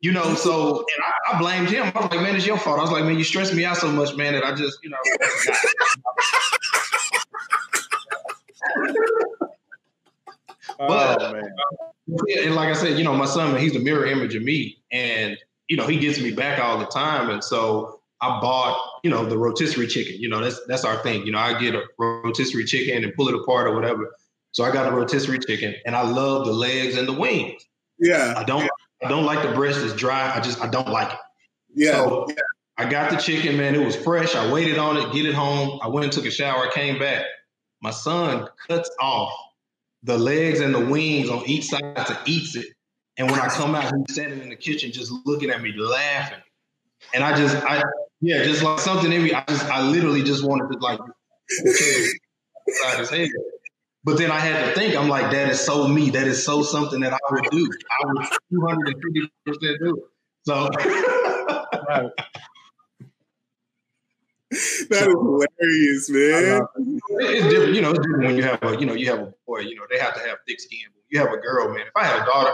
You 0.00 0.12
know, 0.12 0.34
so 0.34 0.78
and 0.78 1.04
I, 1.04 1.34
I, 1.34 1.38
blamed 1.40 1.70
him. 1.70 1.90
I 1.92 2.00
was 2.00 2.10
like, 2.10 2.20
man, 2.20 2.36
it's 2.36 2.46
your 2.46 2.56
fault. 2.56 2.78
I 2.78 2.82
was 2.82 2.92
like, 2.92 3.04
man, 3.04 3.18
you 3.18 3.24
stressed 3.24 3.52
me 3.52 3.64
out 3.64 3.78
so 3.78 3.90
much, 3.90 4.16
man, 4.16 4.34
that 4.34 4.44
I 4.44 4.54
just, 4.54 4.78
you 4.82 4.90
know. 4.90 4.96
Oh, 10.80 10.86
but, 10.86 11.22
oh, 11.22 11.32
man. 11.32 11.50
and 12.44 12.54
like 12.54 12.68
I 12.68 12.72
said, 12.74 12.98
you 12.98 13.04
know, 13.04 13.12
my 13.12 13.26
son, 13.26 13.56
he's 13.56 13.74
a 13.74 13.80
mirror 13.80 14.06
image 14.06 14.36
of 14.36 14.42
me, 14.42 14.78
and 14.92 15.36
you 15.68 15.76
know, 15.76 15.86
he 15.86 15.98
gets 15.98 16.20
me 16.20 16.30
back 16.30 16.60
all 16.60 16.78
the 16.78 16.86
time, 16.86 17.30
and 17.30 17.42
so 17.42 17.97
I 18.20 18.40
bought, 18.40 19.00
you 19.04 19.10
know, 19.10 19.24
the 19.24 19.38
rotisserie 19.38 19.86
chicken. 19.86 20.16
You 20.18 20.28
know, 20.28 20.40
that's 20.40 20.60
that's 20.66 20.84
our 20.84 20.96
thing. 21.02 21.24
You 21.24 21.32
know, 21.32 21.38
I 21.38 21.58
get 21.58 21.74
a 21.74 21.82
rotisserie 21.98 22.64
chicken 22.64 23.04
and 23.04 23.14
pull 23.14 23.28
it 23.28 23.34
apart 23.34 23.66
or 23.66 23.74
whatever. 23.74 24.10
So 24.52 24.64
I 24.64 24.72
got 24.72 24.92
a 24.92 24.96
rotisserie 24.96 25.38
chicken, 25.38 25.74
and 25.86 25.94
I 25.94 26.02
love 26.02 26.46
the 26.46 26.52
legs 26.52 26.96
and 26.96 27.06
the 27.06 27.12
wings. 27.12 27.62
Yeah, 27.98 28.34
I 28.36 28.44
don't. 28.44 28.68
I 29.02 29.08
don't 29.08 29.24
like 29.24 29.42
the 29.42 29.54
breast. 29.54 29.80
It's 29.80 29.94
dry. 29.94 30.32
I 30.34 30.40
just 30.40 30.60
I 30.60 30.68
don't 30.68 30.88
like 30.88 31.12
it. 31.12 31.18
Yeah. 31.74 31.92
So 31.92 32.26
yeah. 32.28 32.34
I 32.76 32.88
got 32.88 33.10
the 33.10 33.16
chicken, 33.16 33.56
man. 33.56 33.74
It 33.74 33.84
was 33.84 33.96
fresh. 33.96 34.34
I 34.34 34.50
waited 34.52 34.78
on 34.78 34.96
it, 34.96 35.12
get 35.12 35.26
it 35.26 35.34
home. 35.34 35.80
I 35.82 35.88
went 35.88 36.04
and 36.04 36.12
took 36.12 36.26
a 36.26 36.30
shower. 36.30 36.68
I 36.68 36.70
came 36.72 36.98
back. 36.98 37.24
My 37.80 37.90
son 37.90 38.48
cuts 38.68 38.90
off 39.00 39.32
the 40.02 40.16
legs 40.16 40.60
and 40.60 40.74
the 40.74 40.84
wings 40.84 41.28
on 41.28 41.44
each 41.46 41.66
side 41.66 42.06
to 42.06 42.18
eats 42.24 42.56
it. 42.56 42.66
And 43.16 43.30
when 43.30 43.40
I 43.40 43.48
come 43.48 43.74
out, 43.74 43.92
he's 43.92 44.14
standing 44.14 44.40
in 44.40 44.48
the 44.48 44.56
kitchen 44.56 44.92
just 44.92 45.12
looking 45.24 45.50
at 45.50 45.60
me 45.60 45.72
laughing. 45.76 46.38
And 47.14 47.24
I 47.24 47.36
just 47.36 47.56
I 47.56 47.82
yeah, 48.20 48.42
just 48.44 48.62
like 48.62 48.80
something 48.80 49.12
in 49.12 49.22
me, 49.22 49.32
I 49.32 49.44
just 49.48 49.64
I 49.66 49.82
literally 49.82 50.22
just 50.22 50.44
wanted 50.44 50.72
to 50.72 50.78
like 50.78 51.00
inside 51.64 52.98
his 52.98 53.10
head. 53.10 53.28
But 54.04 54.16
then 54.16 54.30
I 54.30 54.38
had 54.38 54.64
to 54.64 54.80
think, 54.80 54.96
I'm 54.96 55.08
like, 55.08 55.30
that 55.32 55.50
is 55.50 55.60
so 55.60 55.86
me. 55.86 56.10
That 56.10 56.26
is 56.26 56.42
so 56.44 56.62
something 56.62 57.00
that 57.00 57.12
I 57.12 57.18
would 57.30 57.44
do. 57.50 57.68
I 57.90 58.06
would 58.06 58.26
250% 58.52 59.78
do 59.80 59.96
it. 59.96 60.04
So 60.44 60.68
that 60.78 62.12
is 64.50 64.88
hilarious, 64.90 66.10
man. 66.10 66.66
It's 67.10 67.48
different, 67.48 67.74
you 67.74 67.82
know. 67.82 67.90
It's 67.90 67.98
different 67.98 68.24
when 68.24 68.36
you 68.36 68.42
have 68.44 68.62
a, 68.62 68.78
you 68.78 68.86
know, 68.86 68.94
you 68.94 69.06
have 69.10 69.18
a 69.18 69.34
boy. 69.46 69.60
You 69.60 69.76
know, 69.76 69.82
they 69.90 69.98
have 69.98 70.14
to 70.14 70.20
have 70.20 70.38
thick 70.46 70.60
skin. 70.60 70.80
You 71.10 71.18
have 71.20 71.32
a 71.32 71.36
girl, 71.36 71.68
man. 71.68 71.86
If 71.86 71.96
I 71.96 72.04
had 72.04 72.22
a 72.22 72.24
daughter, 72.24 72.52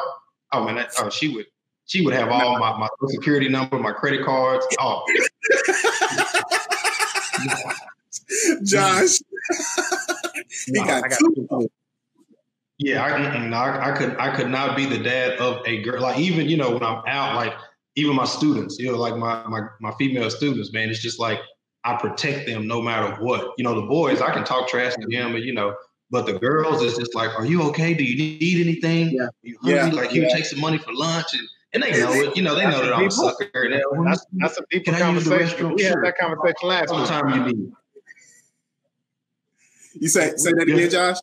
oh 0.53 0.65
man, 0.65 0.77
that, 0.77 0.93
oh, 0.99 1.11
she 1.11 1.29
would, 1.37 1.47
she 1.87 2.05
would 2.05 2.15
have 2.15 2.31
all 2.31 2.59
my 2.59 2.77
my 2.79 2.89
security 3.09 3.49
number, 3.49 3.79
my 3.79 3.93
credit 3.93 4.25
cards, 4.25 4.67
all. 4.79 5.05
Josh. 8.65 9.19
he 10.67 10.73
no, 10.73 10.85
got, 10.85 11.09
got 11.09 11.19
two. 11.19 11.71
Yeah, 12.79 13.05
I, 13.05 13.47
no, 13.47 13.57
I, 13.57 13.93
I, 13.93 13.97
could 13.97 14.17
I 14.17 14.35
could 14.35 14.49
not 14.49 14.77
be 14.77 14.85
the 14.85 14.99
dad 14.99 15.39
of 15.39 15.63
a 15.67 15.83
girl. 15.83 16.03
Like 16.03 16.19
even 16.19 16.49
you 16.49 16.57
know 16.57 16.73
when 16.73 16.83
I'm 16.83 17.03
out, 17.07 17.37
like 17.37 17.55
even 17.97 18.17
my 18.17 18.25
students, 18.25 18.79
you 18.79 18.91
know, 18.91 18.99
like 18.99 19.17
my 19.17 19.47
my 19.47 19.61
my 19.81 19.93
female 19.93 20.31
students, 20.31 20.73
man, 20.73 20.91
it's 20.91 21.01
just 21.01 21.21
like 21.21 21.41
I 21.85 21.97
protect 21.97 22.47
them 22.47 22.67
no 22.67 22.83
matter 22.83 23.23
what. 23.23 23.53
You 23.59 23.65
know, 23.65 23.81
the 23.81 23.87
boys 23.87 24.21
I 24.21 24.33
can 24.33 24.45
talk 24.45 24.69
trash 24.69 24.95
to 24.95 25.07
them, 25.09 25.35
and 25.35 25.45
you 25.45 25.55
know, 25.55 25.75
but 26.11 26.27
the 26.27 26.39
girls 26.39 26.83
is 26.83 26.97
just 26.97 27.15
like, 27.15 27.39
are 27.39 27.47
you 27.47 27.63
okay? 27.65 27.95
Do 27.95 28.03
you 28.03 28.17
need 28.17 28.61
anything? 28.61 29.13
Yeah, 29.13 29.29
you 29.43 29.59
yeah. 29.63 29.87
Like 29.87 30.13
you 30.13 30.23
yeah. 30.23 30.35
take 30.35 30.45
some 30.45 30.61
money 30.61 30.79
for 30.79 30.93
lunch 30.93 31.27
and. 31.33 31.49
And 31.75 31.83
they 31.83 31.91
know 31.93 32.13
it, 32.13 32.37
you 32.37 32.43
know. 32.43 32.55
They 32.55 32.65
know 32.65 32.85
that 32.85 32.95
I'm 32.95 33.07
a 33.07 33.11
sucker. 33.11 33.69
That's, 34.05 34.27
that's 34.33 34.59
a 34.59 34.63
deeper 34.71 34.93
conversation. 34.93 35.75
We 35.75 35.83
had 35.83 35.97
that 36.03 36.17
conversation 36.17 36.69
last 36.69 36.89
time 36.91 37.29
you 37.31 37.53
need. 37.53 37.73
You 39.95 40.09
say 40.09 40.33
say 40.37 40.53
that 40.53 40.63
again, 40.63 40.91
Josh? 40.91 41.17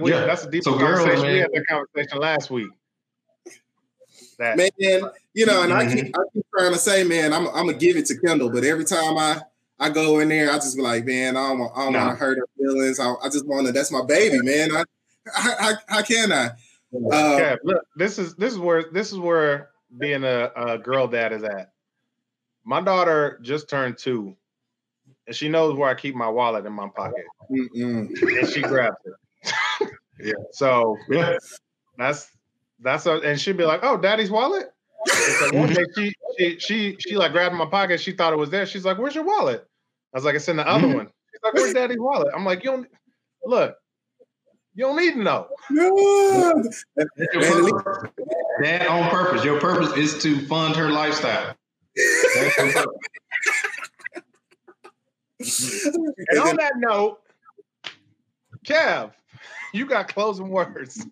We, 0.00 0.10
yeah. 0.10 0.24
That's 0.26 0.44
a 0.44 0.50
deep 0.50 0.64
so 0.64 0.78
conversation. 0.78 1.22
Girl, 1.22 1.32
we 1.32 1.38
had 1.38 1.50
that 1.52 1.66
conversation 1.68 2.18
last 2.18 2.50
week. 2.50 2.70
That. 4.38 4.56
Man, 4.56 4.70
you 5.34 5.46
know, 5.46 5.62
and 5.62 5.72
mm-hmm. 5.72 5.90
I, 5.90 5.94
keep, 5.94 6.18
I 6.18 6.22
keep 6.32 6.46
trying 6.56 6.72
to 6.72 6.78
say, 6.78 7.04
man, 7.04 7.32
I'm, 7.32 7.46
I'm 7.48 7.66
gonna 7.66 7.74
give 7.74 7.96
it 7.96 8.06
to 8.06 8.18
Kendall, 8.18 8.50
but 8.50 8.64
every 8.64 8.84
time 8.84 9.18
I 9.18 9.40
I 9.78 9.90
go 9.90 10.20
in 10.20 10.28
there, 10.28 10.50
I 10.50 10.54
just 10.54 10.76
be 10.76 10.82
like, 10.82 11.04
man, 11.04 11.36
I 11.36 11.48
don't, 11.48 11.70
I 11.74 11.84
don't 11.84 11.94
want 11.94 12.10
to 12.10 12.16
hurt 12.16 12.38
her 12.38 12.46
feelings. 12.56 13.00
I, 13.00 13.12
I 13.22 13.28
just 13.28 13.46
want 13.46 13.66
to. 13.66 13.72
That's 13.72 13.90
my 13.90 14.04
baby, 14.06 14.38
man. 14.42 14.70
I, 14.74 14.84
I, 15.36 15.74
how 15.88 16.02
can 16.02 16.32
I? 16.32 16.50
Yeah, 16.92 17.56
look, 17.64 17.82
this 17.96 18.18
is 18.18 18.34
this 18.36 18.52
is 18.52 18.58
where 18.58 18.84
this 18.92 19.12
is 19.12 19.18
where 19.18 19.70
being 19.98 20.24
a, 20.24 20.50
a 20.56 20.78
girl 20.78 21.06
dad 21.06 21.32
is 21.32 21.42
at. 21.42 21.72
My 22.64 22.80
daughter 22.80 23.38
just 23.42 23.68
turned 23.68 23.98
two, 23.98 24.36
and 25.26 25.36
she 25.36 25.48
knows 25.48 25.76
where 25.76 25.88
I 25.88 25.94
keep 25.94 26.14
my 26.14 26.28
wallet 26.28 26.66
in 26.66 26.72
my 26.72 26.88
pocket, 26.88 27.24
Mm-mm. 27.50 28.08
and 28.38 28.48
she 28.48 28.60
grabs 28.62 28.96
it. 29.04 29.90
yeah. 30.20 30.32
So 30.52 30.96
yeah, 31.08 31.36
that's 31.96 32.30
that's 32.80 33.06
a, 33.06 33.20
and 33.20 33.40
she'd 33.40 33.56
be 33.56 33.64
like, 33.64 33.80
"Oh, 33.82 33.96
daddy's 33.96 34.30
wallet." 34.30 34.72
Like 35.42 35.52
one 35.52 35.72
day 35.72 35.84
she, 35.96 36.12
she 36.38 36.58
she 36.58 36.96
she 36.98 37.16
like 37.16 37.32
grabbed 37.32 37.54
my 37.54 37.66
pocket. 37.66 38.00
She 38.00 38.12
thought 38.12 38.32
it 38.32 38.36
was 38.36 38.50
there. 38.50 38.66
She's 38.66 38.84
like, 38.84 38.98
"Where's 38.98 39.14
your 39.14 39.24
wallet?" 39.24 39.64
I 40.12 40.16
was 40.16 40.24
like, 40.24 40.34
"It's 40.34 40.48
in 40.48 40.56
the 40.56 40.66
other 40.66 40.88
mm-hmm. 40.88 40.96
one." 40.96 41.06
She's 41.06 41.40
like, 41.44 41.54
"Where's 41.54 41.74
daddy's 41.74 42.00
wallet?" 42.00 42.32
I'm 42.34 42.44
like, 42.44 42.64
"You 42.64 42.70
don't 42.72 42.88
look." 43.44 43.76
You 44.76 44.84
don't 44.84 44.96
need 44.98 45.14
to 45.14 45.22
know. 45.22 45.48
Dad 48.62 48.86
on 48.86 49.10
purpose. 49.10 49.44
Your 49.44 49.60
purpose 49.60 49.96
is 49.96 50.22
to 50.22 50.46
fund 50.46 50.76
her 50.76 50.90
lifestyle. 50.90 51.54
and 55.38 56.38
on 56.38 56.56
that 56.56 56.72
note, 56.76 57.20
Kev, 58.66 59.12
you 59.72 59.86
got 59.86 60.08
closing 60.08 60.48
words. 60.48 61.06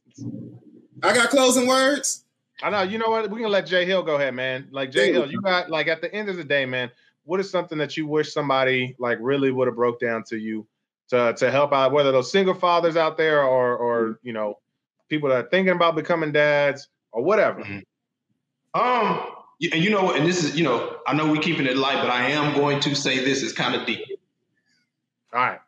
I 1.03 1.15
got 1.15 1.31
closing 1.31 1.67
words. 1.67 2.25
I 2.63 2.71
know. 2.71 2.83
You 2.83 2.99
know 2.99 3.11
what? 3.11 3.31
We're 3.31 3.39
gonna 3.39 3.49
let 3.49 3.67
Jay 3.67 3.85
Hill 3.85 4.03
go 4.03 4.17
ahead, 4.17 4.35
man. 4.35 4.69
Like 4.71 4.91
Jay 4.91 5.13
Hill, 5.13 5.31
you 5.31 5.41
got 5.41 5.71
like 5.71 5.89
at 5.89 6.01
the 6.01 6.13
end 6.15 6.29
of 6.29 6.37
the 6.37 6.45
day, 6.45 6.67
man. 6.67 6.91
What 7.25 7.41
is 7.41 7.51
something 7.51 7.79
that 7.79 7.97
you 7.97 8.07
wish 8.07 8.33
somebody 8.33 8.95
like 8.99 9.19
really 9.21 9.51
would 9.51 9.67
have 9.67 9.77
broke 9.77 10.01
down 10.01 10.25
to 10.25 10.37
you 10.37 10.67
to 11.09 11.35
to 11.35 11.51
help 11.51 11.73
out, 11.73 11.93
whether 11.93 12.13
those 12.13 12.31
single 12.33 12.55
fathers 12.55 12.97
out 12.97 13.17
there 13.17 13.43
or 13.43 13.77
or 13.77 14.19
you 14.23 14.33
know 14.33 14.59
people 15.09 15.29
that 15.29 15.45
are 15.45 15.49
thinking 15.49 15.75
about 15.75 15.97
becoming 15.97 16.33
dads 16.33 16.89
or 17.15 17.23
whatever. 17.23 17.63
Mm-hmm. 17.63 18.81
Um, 18.81 19.21
and 19.73 19.83
you 19.83 19.89
know, 19.89 20.03
what, 20.03 20.17
and 20.17 20.27
this 20.27 20.45
is 20.45 20.57
you 20.57 20.65
know, 20.65 20.97
I 21.07 21.15
know 21.15 21.31
we're 21.31 21.41
keeping 21.41 21.67
it 21.67 21.77
light, 21.77 22.03
but 22.03 22.11
I 22.11 22.31
am 22.31 22.55
going 22.55 22.81
to 22.81 22.95
say 22.95 23.25
this 23.25 23.43
is 23.43 23.53
kind 23.53 23.75
of 23.75 23.87
deep. 23.87 24.05
All 25.33 25.41
right, 25.41 25.61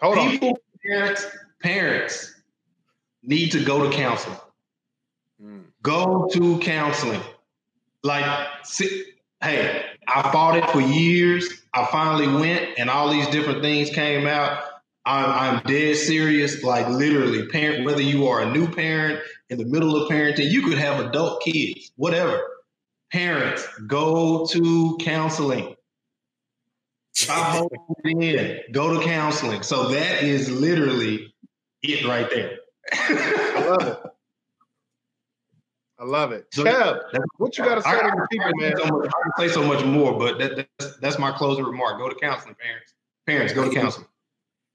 hold 0.00 0.16
people, 0.16 0.48
on. 0.48 0.54
Parents, 0.82 1.26
parents 1.62 2.34
need 3.22 3.52
to 3.52 3.64
go 3.64 3.88
to 3.88 3.94
counseling. 3.94 4.38
Mm. 5.42 5.64
Go 5.82 6.28
to 6.32 6.58
counseling. 6.60 7.20
Like, 8.02 8.24
hey, 9.42 9.84
I 10.08 10.22
fought 10.32 10.56
it 10.56 10.68
for 10.70 10.80
years. 10.80 11.62
I 11.74 11.84
finally 11.86 12.28
went, 12.28 12.78
and 12.78 12.88
all 12.88 13.10
these 13.10 13.28
different 13.28 13.62
things 13.62 13.90
came 13.90 14.26
out. 14.26 14.62
I'm, 15.04 15.58
I'm 15.58 15.62
dead 15.64 15.96
serious. 15.96 16.62
Like 16.62 16.88
literally, 16.88 17.46
parent. 17.46 17.84
Whether 17.84 18.02
you 18.02 18.28
are 18.28 18.40
a 18.40 18.50
new 18.50 18.72
parent 18.72 19.20
in 19.50 19.58
the 19.58 19.64
middle 19.64 19.96
of 19.96 20.10
parenting, 20.10 20.50
you 20.50 20.62
could 20.62 20.78
have 20.78 21.04
adult 21.04 21.42
kids, 21.42 21.92
whatever. 21.96 22.40
Parents, 23.10 23.66
go 23.86 24.46
to 24.46 24.98
counseling. 25.00 25.74
Stop 27.14 27.68
holding 27.86 28.22
in. 28.22 28.60
Go 28.72 28.98
to 28.98 29.04
counseling. 29.04 29.62
So 29.62 29.88
that 29.88 30.22
is 30.22 30.50
literally 30.50 31.34
it 31.82 32.06
right 32.06 32.28
there. 32.30 32.58
I 32.92 33.66
love 33.68 33.86
it. 33.88 33.98
I 36.00 36.04
love 36.04 36.32
it. 36.32 36.46
So 36.52 36.64
Kev, 36.64 37.00
what 37.38 37.58
you 37.58 37.64
got 37.64 37.76
to 37.76 37.82
say 37.82 37.90
I, 37.90 38.02
to 38.02 38.16
the 38.16 38.26
people, 38.30 38.52
man? 38.54 38.72
So 38.76 38.86
much, 38.86 39.08
I 39.08 39.22
can 39.22 39.48
say 39.48 39.52
so 39.52 39.64
much 39.64 39.84
more, 39.84 40.16
but 40.16 40.38
that, 40.38 40.68
that's, 40.78 40.96
that's 40.98 41.18
my 41.18 41.32
closing 41.32 41.64
remark. 41.64 41.98
Go 41.98 42.08
to 42.08 42.14
counseling, 42.14 42.54
parents. 42.54 42.94
Parents, 43.26 43.52
go 43.52 43.68
to 43.68 43.74
counseling. 43.74 44.06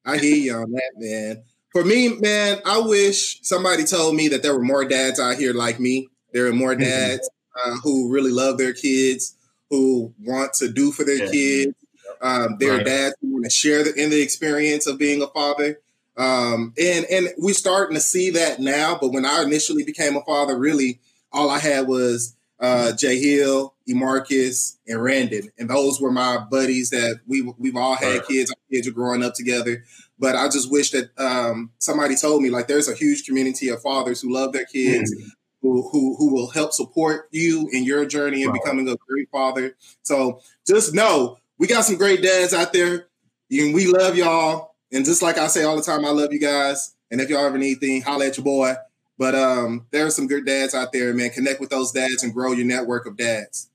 I 0.05 0.17
hear 0.17 0.35
you 0.35 0.53
on 0.55 0.71
that, 0.71 0.91
man. 0.97 1.43
For 1.73 1.83
me, 1.83 2.19
man, 2.19 2.59
I 2.65 2.79
wish 2.79 3.39
somebody 3.41 3.83
told 3.83 4.15
me 4.15 4.27
that 4.29 4.43
there 4.43 4.53
were 4.53 4.63
more 4.63 4.85
dads 4.85 5.19
out 5.19 5.37
here 5.37 5.53
like 5.53 5.79
me. 5.79 6.07
There 6.31 6.45
are 6.45 6.53
more 6.53 6.73
mm-hmm. 6.73 6.83
dads 6.83 7.29
uh, 7.65 7.75
who 7.83 8.11
really 8.11 8.31
love 8.31 8.59
their 8.59 8.73
kids, 8.73 9.35
who 9.71 10.13
want 10.23 10.53
to 10.55 10.71
do 10.71 10.91
for 10.91 11.03
their 11.03 11.25
yeah. 11.25 11.31
kids. 11.31 11.73
Um, 12.21 12.57
there 12.59 12.73
right. 12.73 12.81
are 12.81 12.83
dads 12.83 13.15
who 13.19 13.33
want 13.33 13.45
to 13.45 13.49
share 13.49 13.83
the, 13.83 13.93
in 13.95 14.11
the 14.11 14.21
experience 14.21 14.85
of 14.85 14.99
being 14.99 15.23
a 15.23 15.27
father. 15.27 15.79
Um, 16.15 16.73
and 16.79 17.05
and 17.05 17.29
we're 17.37 17.55
starting 17.55 17.95
to 17.95 18.01
see 18.01 18.29
that 18.29 18.59
now. 18.59 18.97
But 19.01 19.11
when 19.11 19.25
I 19.25 19.41
initially 19.41 19.83
became 19.83 20.15
a 20.15 20.23
father, 20.23 20.57
really 20.57 20.99
all 21.31 21.49
I 21.49 21.57
had 21.57 21.87
was 21.87 22.35
uh, 22.59 22.91
Jay 22.93 23.19
Hill, 23.19 23.72
Emarcus, 23.89 24.77
and 24.87 25.03
Randon, 25.03 25.51
and 25.57 25.69
those 25.69 25.99
were 25.99 26.11
my 26.11 26.37
buddies 26.37 26.89
that 26.91 27.19
we 27.27 27.41
we've 27.57 27.75
all 27.75 27.95
had 27.95 28.19
right. 28.19 28.27
kids. 28.27 28.51
Our 28.51 28.57
kids 28.71 28.87
are 28.87 28.91
growing 28.91 29.23
up 29.23 29.33
together. 29.33 29.83
But 30.17 30.35
I 30.35 30.47
just 30.47 30.71
wish 30.71 30.91
that 30.91 31.09
um, 31.17 31.71
somebody 31.79 32.15
told 32.15 32.41
me 32.41 32.49
like 32.49 32.67
there's 32.67 32.87
a 32.87 32.95
huge 32.95 33.25
community 33.25 33.69
of 33.69 33.81
fathers 33.81 34.21
who 34.21 34.33
love 34.33 34.53
their 34.53 34.65
kids. 34.65 35.13
Mm-hmm. 35.13 35.27
Who, 35.61 35.87
who, 35.93 36.17
who 36.17 36.33
will 36.33 36.49
help 36.49 36.73
support 36.73 37.29
you 37.31 37.69
in 37.71 37.85
your 37.85 38.05
journey 38.05 38.41
in 38.41 38.49
right. 38.49 38.61
becoming 38.61 38.89
a 38.89 38.97
great 38.97 39.29
father. 39.31 39.77
So 40.01 40.41
just 40.67 40.93
know 40.93 41.37
we 41.57 41.67
got 41.67 41.85
some 41.85 41.95
great 41.95 42.21
dads 42.21 42.53
out 42.53 42.73
there. 42.73 43.07
And 43.49 43.73
we 43.73 43.87
love 43.87 44.17
y'all. 44.17 44.75
And 44.91 45.05
just 45.05 45.21
like 45.21 45.37
I 45.37 45.47
say 45.47 45.63
all 45.63 45.77
the 45.77 45.81
time, 45.81 46.03
I 46.03 46.09
love 46.09 46.33
you 46.33 46.39
guys. 46.39 46.93
And 47.09 47.21
if 47.21 47.29
y'all 47.29 47.45
ever 47.45 47.57
need 47.57 47.77
anything, 47.81 48.01
holla 48.01 48.27
at 48.27 48.35
your 48.35 48.43
boy. 48.43 48.73
But 49.17 49.35
um, 49.35 49.85
there 49.91 50.05
are 50.05 50.11
some 50.11 50.27
good 50.27 50.45
dads 50.45 50.73
out 50.73 50.91
there, 50.91 51.13
man. 51.13 51.29
Connect 51.29 51.59
with 51.59 51.69
those 51.69 51.91
dads 51.91 52.23
and 52.23 52.33
grow 52.33 52.51
your 52.51 52.65
network 52.65 53.05
of 53.05 53.15
dads. 53.17 53.69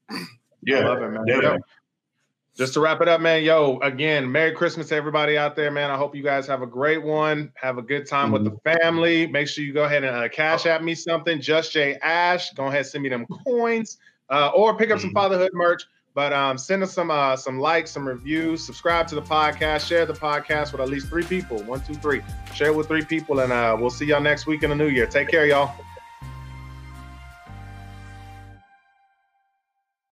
Yeah, 0.63 0.79
I 0.79 0.85
love 0.89 1.03
it, 1.03 1.11
man. 1.11 1.25
Yeah. 1.27 1.57
Just 2.57 2.75
to 2.75 2.81
wrap 2.81 3.01
it 3.01 3.07
up, 3.07 3.21
man. 3.21 3.45
Yo, 3.45 3.79
again, 3.83 4.33
Merry 4.33 4.51
Christmas 4.51 4.89
to 4.89 4.97
everybody 4.97 5.39
out 5.39 5.55
there, 5.55 5.71
man. 5.71 5.93
I 5.93 5.97
hope 5.97 6.17
you 6.17 6.25
guys 6.25 6.45
have 6.49 6.61
a 6.61 6.67
great 6.67 7.01
one. 7.01 7.53
Have 7.55 7.79
a 7.79 7.83
good 7.83 8.09
time 8.09 8.33
mm-hmm. 8.33 8.45
with 8.45 8.63
the 8.65 8.79
family. 8.81 9.29
Make 9.29 9.47
sure 9.47 9.63
you 9.63 9.73
go 9.73 9.85
ahead 9.85 10.03
and 10.03 10.17
uh, 10.17 10.29
Cash 10.29 10.67
App 10.67 10.83
me 10.83 10.97
something. 10.97 11.41
Just 11.41 11.71
Jay 11.71 11.95
Ash. 12.03 12.53
Go 12.55 12.67
ahead, 12.67 12.79
and 12.79 12.87
send 12.87 13.05
me 13.05 13.11
them 13.11 13.27
coins, 13.47 13.99
uh, 14.29 14.51
or 14.57 14.77
pick 14.77 14.91
up 14.91 14.99
mm-hmm. 14.99 15.07
some 15.07 15.15
fatherhood 15.15 15.53
merch. 15.55 15.85
But 16.15 16.33
um, 16.33 16.59
send 16.59 16.83
us 16.83 16.93
some 16.93 17.11
uh, 17.11 17.37
some 17.37 17.59
likes, 17.59 17.91
some 17.91 18.07
reviews, 18.07 18.65
subscribe 18.65 19.07
to 19.09 19.15
the 19.15 19.23
podcast, 19.23 19.87
share 19.87 20.05
the 20.05 20.15
podcast 20.15 20.73
with 20.73 20.81
at 20.81 20.89
least 20.89 21.09
three 21.09 21.23
people. 21.23 21.63
One, 21.63 21.81
two, 21.81 21.95
three. 21.95 22.23
Share 22.55 22.73
with 22.73 22.89
three 22.89 23.05
people, 23.05 23.41
and 23.41 23.53
uh, 23.53 23.77
we'll 23.79 23.91
see 23.91 24.07
y'all 24.07 24.21
next 24.21 24.47
week 24.47 24.63
in 24.63 24.71
the 24.71 24.77
new 24.77 24.89
year. 24.89 25.07
Take 25.07 25.29
care, 25.29 25.47
y'all. 25.47 25.75